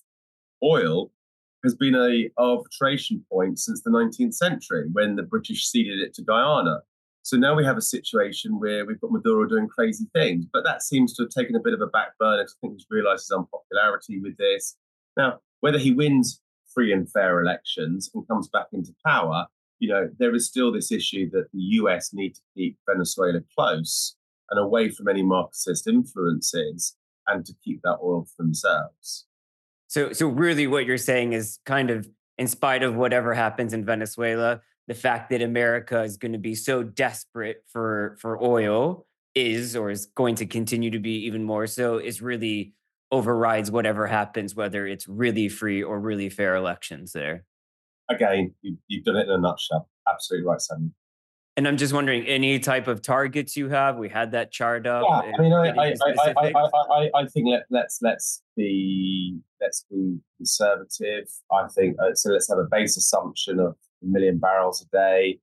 [0.62, 1.10] oil,
[1.64, 6.22] has been a arbitration point since the 19th century when the British ceded it to
[6.22, 6.80] Guyana.
[7.22, 10.82] So now we have a situation where we've got Maduro doing crazy things, but that
[10.82, 13.36] seems to have taken a bit of a back burner I think he's realised his
[13.36, 14.76] unpopularity with this.
[15.16, 16.40] Now, whether he wins
[16.72, 19.46] free and fair elections and comes back into power,
[19.78, 24.16] you know, there is still this issue that the US need to keep Venezuela close
[24.50, 26.96] and away from any Marxist influences
[27.26, 29.27] and to keep that oil for themselves.
[29.88, 33.84] So, so really, what you're saying is kind of, in spite of whatever happens in
[33.84, 39.76] Venezuela, the fact that America is going to be so desperate for for oil is
[39.76, 42.74] or is going to continue to be even more so is really
[43.10, 47.44] overrides whatever happens, whether it's really free or really fair elections there.
[48.10, 49.88] Again, you, have done it in a nutshell.
[50.08, 50.94] Absolutely right, Sam.
[51.56, 53.96] And I'm just wondering, any type of targets you have?
[53.96, 55.04] We had that chart up.
[55.08, 55.94] Yeah, I uh, mean, I, I,
[56.38, 61.28] I, I, I, think let, let's let's be let's be conservative.
[61.52, 62.30] I think uh, so.
[62.30, 65.40] Let's have a base assumption of a million barrels a day.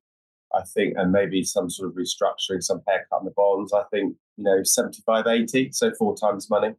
[0.55, 3.73] I think, and maybe some sort of restructuring, some haircut in the bonds.
[3.73, 6.73] I think, you know, 75, 80, so four times money.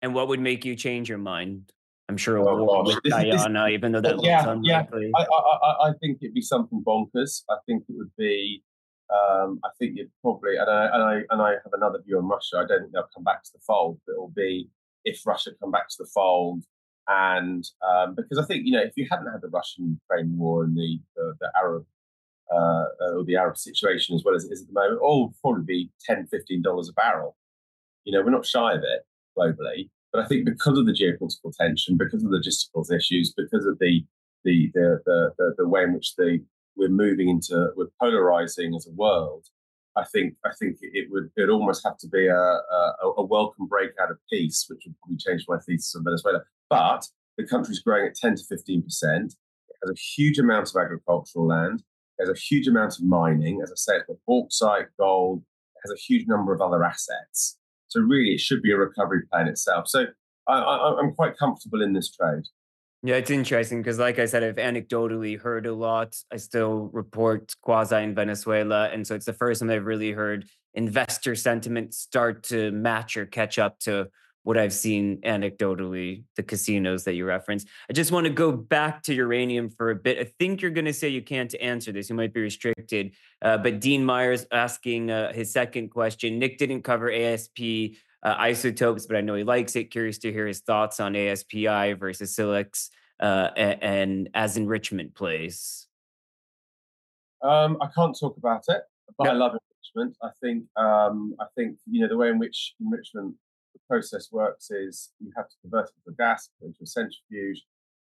[0.00, 1.72] And what would make you change your mind?
[2.08, 4.56] I'm sure oh, with Guyana, even though that yeah.
[4.62, 4.84] Yeah,
[5.16, 7.42] I, I, I, think it'd be something bonkers.
[7.48, 8.62] I think it would be.
[9.10, 12.28] Um, I think you'd probably, and I, and I and I have another view on
[12.28, 12.56] Russia.
[12.58, 13.98] I don't think they'll come back to the fold.
[14.06, 14.68] But it will be
[15.04, 16.64] if Russia come back to the fold,
[17.08, 20.76] and um, because I think you know if you hadn't had the Russian-Ukraine war and
[20.76, 21.86] the the, the Arab
[22.52, 25.40] uh, or the Arab situation as well as it is at the moment, all would
[25.40, 26.28] probably be 10
[26.62, 27.36] dollars a barrel.
[28.04, 31.54] You know, we're not shy of it globally, but I think because of the geopolitical
[31.58, 34.04] tension, because of the logistical issues, because of the
[34.44, 36.42] the the the, the, the way in which the
[36.76, 39.46] we're moving into we're polarizing as a world.
[39.96, 43.66] I think I think it would it almost have to be a, a, a welcome
[43.66, 46.42] breakout of peace, which would probably change my thesis on Venezuela.
[46.68, 49.34] But the country's growing at 10 to 15 percent.
[49.68, 51.82] It has a huge amount of agricultural land.
[52.18, 53.60] It has a huge amount of mining.
[53.62, 55.42] As I said, it's got bauxite, gold.
[55.76, 57.58] It has a huge number of other assets.
[57.88, 59.88] So really, it should be a recovery plan itself.
[59.88, 60.06] So
[60.48, 62.44] I, am quite comfortable in this trade.
[63.06, 66.16] Yeah, it's interesting because, like I said, I've anecdotally heard a lot.
[66.32, 68.88] I still report quasi in Venezuela.
[68.88, 73.26] And so it's the first time I've really heard investor sentiment start to match or
[73.26, 74.08] catch up to
[74.44, 77.68] what I've seen anecdotally, the casinos that you referenced.
[77.90, 80.18] I just want to go back to uranium for a bit.
[80.18, 82.08] I think you're going to say you can't answer this.
[82.08, 83.12] You might be restricted.
[83.42, 86.38] Uh, but Dean Myers asking uh, his second question.
[86.38, 89.90] Nick didn't cover ASP uh, isotopes, but I know he likes it.
[89.90, 95.86] Curious to hear his thoughts on ASPI versus Silex uh, and, and, as enrichment plays.
[97.42, 98.82] Um, I can't talk about it,
[99.18, 99.52] but I love
[99.94, 100.16] enrichment.
[100.22, 103.34] I think um, I think you know the way in which enrichment
[103.74, 107.62] the process works is you have to convert it to gas into a centrifuge.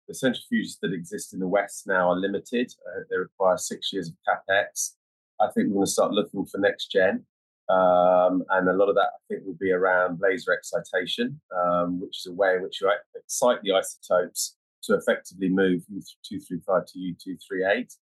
[0.08, 2.72] The centrifuges that exist in the West now are limited.
[2.86, 4.94] Uh, they require six years of capex.
[5.40, 7.24] I think we're going to start looking for next gen.
[7.70, 12.18] Um, and a lot of that, I think, will be around laser excitation, um, which
[12.18, 17.14] is a way in which you excite the isotopes to effectively move U235 to
[17.52, 17.96] U238.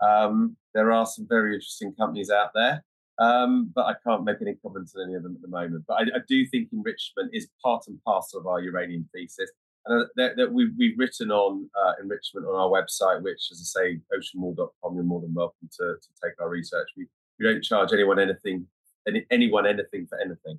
[0.00, 2.84] Um, there are some very interesting companies out there,
[3.18, 5.84] um, but I can't make any comments on any of them at the moment.
[5.88, 9.50] But I, I do think enrichment is part and parcel of our uranium thesis.
[9.86, 13.74] And uh, that, that we, we've written on uh, enrichment on our website, which, as
[13.74, 16.88] I say, oceanwall.com, you're more than welcome to, to take our research.
[16.96, 17.06] We,
[17.40, 18.66] we don't charge anyone anything
[19.06, 20.58] any, anyone anything for anything.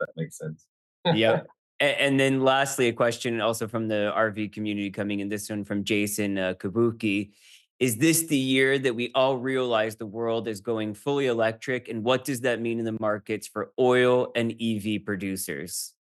[0.00, 0.66] That makes sense.
[1.04, 1.42] yeah.
[1.80, 5.84] And then lastly, a question also from the RV community coming in, this one from
[5.84, 7.30] Jason uh, Kabuki.
[7.78, 11.88] Is this the year that we all realize the world is going fully electric?
[11.88, 15.94] And what does that mean in the markets for oil and EV producers?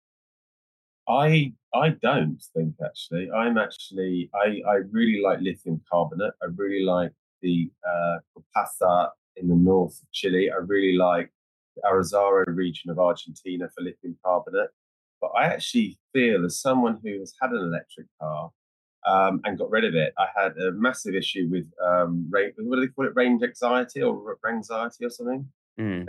[1.09, 3.29] I I don't think actually.
[3.29, 6.33] I'm actually I I really like lithium carbonate.
[6.41, 10.49] I really like the uh, Copasa in the north of Chile.
[10.51, 11.31] I really like
[11.83, 14.69] Arizaro region of Argentina for lithium carbonate.
[15.21, 18.51] But I actually feel, as someone who has had an electric car
[19.07, 22.75] um, and got rid of it, I had a massive issue with um, range, what
[22.75, 25.47] do they call it, range anxiety or anxiety or something.
[25.79, 26.07] Mm.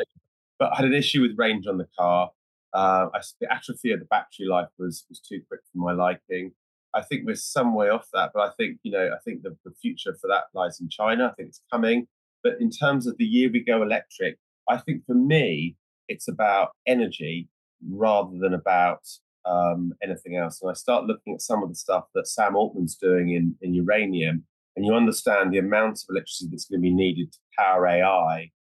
[0.58, 2.30] But I had an issue with range on the car.
[2.72, 6.52] Uh, I, the atrophy of the battery life was was too quick for my liking.
[6.94, 9.56] I think we're some way off that, but I think you know I think the,
[9.64, 11.28] the future for that lies in China.
[11.30, 12.06] I think it's coming.
[12.46, 14.38] But in terms of the year we go electric,
[14.68, 15.74] I think for me,
[16.06, 17.48] it's about energy
[17.90, 19.00] rather than about
[19.44, 20.62] um, anything else.
[20.62, 23.74] And I start looking at some of the stuff that Sam Altman's doing in, in
[23.74, 24.44] uranium,
[24.76, 28.52] and you understand the amount of electricity that's going to be needed to power AI,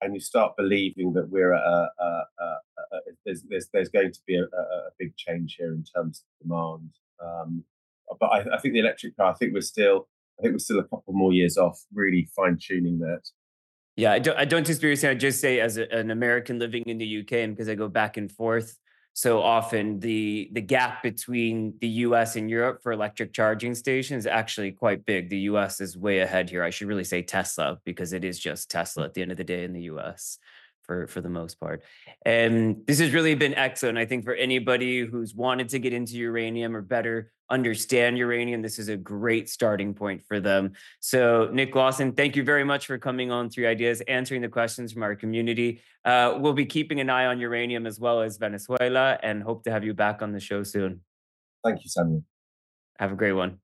[0.00, 4.20] and you start believing that we're a, a, a, a there's, there's, there's going to
[4.24, 4.46] be a,
[5.00, 6.90] big change here in terms of demand.
[7.20, 7.64] Um,
[8.20, 10.06] but I, I think the electric car, I think we're still,
[10.38, 13.20] I think we're still a couple more years off really fine tuning that.
[13.96, 15.10] Yeah, I don't, I don't disagree with you.
[15.10, 17.88] I just say as a, an American living in the UK, and because I go
[17.88, 18.78] back and forth
[19.12, 24.26] so often, the the gap between the US and Europe for electric charging stations is
[24.26, 25.28] actually quite big.
[25.28, 26.62] The US is way ahead here.
[26.62, 29.44] I should really say Tesla because it is just Tesla at the end of the
[29.44, 30.38] day in the US
[30.82, 31.82] for for the most part.
[32.24, 33.98] And this has really been excellent.
[33.98, 38.78] I think for anybody who's wanted to get into uranium or better understand uranium, this
[38.78, 40.72] is a great starting point for them.
[41.00, 44.92] So, Nick Lawson, thank you very much for coming on Three Ideas, answering the questions
[44.92, 45.82] from our community.
[46.04, 49.70] Uh, we'll be keeping an eye on uranium as well as Venezuela, and hope to
[49.70, 51.00] have you back on the show soon.
[51.64, 52.24] Thank you, Samuel.
[52.98, 53.61] Have a great one.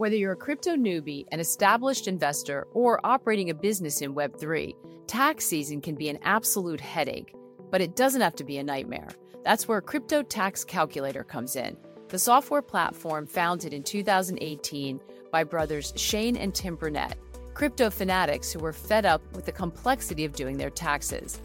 [0.00, 4.74] Whether you're a crypto newbie, an established investor, or operating a business in Web3,
[5.06, 7.34] tax season can be an absolute headache,
[7.70, 9.10] but it doesn't have to be a nightmare.
[9.44, 11.76] That's where Crypto Tax Calculator comes in.
[12.08, 17.18] The software platform founded in 2018 by brothers Shane and Tim Brunette,
[17.52, 21.42] crypto fanatics who were fed up with the complexity of doing their taxes.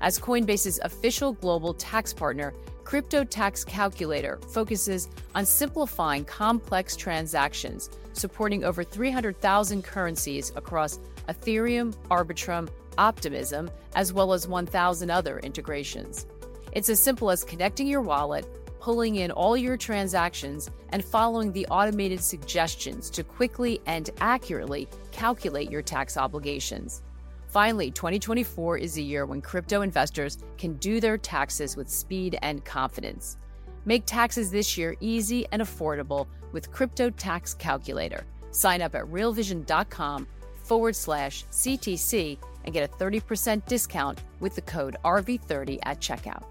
[0.00, 2.54] As Coinbase's official global tax partner,
[2.88, 12.66] Crypto Tax Calculator focuses on simplifying complex transactions, supporting over 300,000 currencies across Ethereum, Arbitrum,
[12.96, 16.24] Optimism, as well as 1,000 other integrations.
[16.72, 18.46] It's as simple as connecting your wallet,
[18.80, 25.70] pulling in all your transactions, and following the automated suggestions to quickly and accurately calculate
[25.70, 27.02] your tax obligations.
[27.48, 32.62] Finally, 2024 is a year when crypto investors can do their taxes with speed and
[32.64, 33.38] confidence.
[33.86, 38.24] Make taxes this year easy and affordable with Crypto Tax Calculator.
[38.50, 40.26] Sign up at realvision.com
[40.56, 46.44] forward slash CTC and get a 30% discount with the code RV30 at checkout.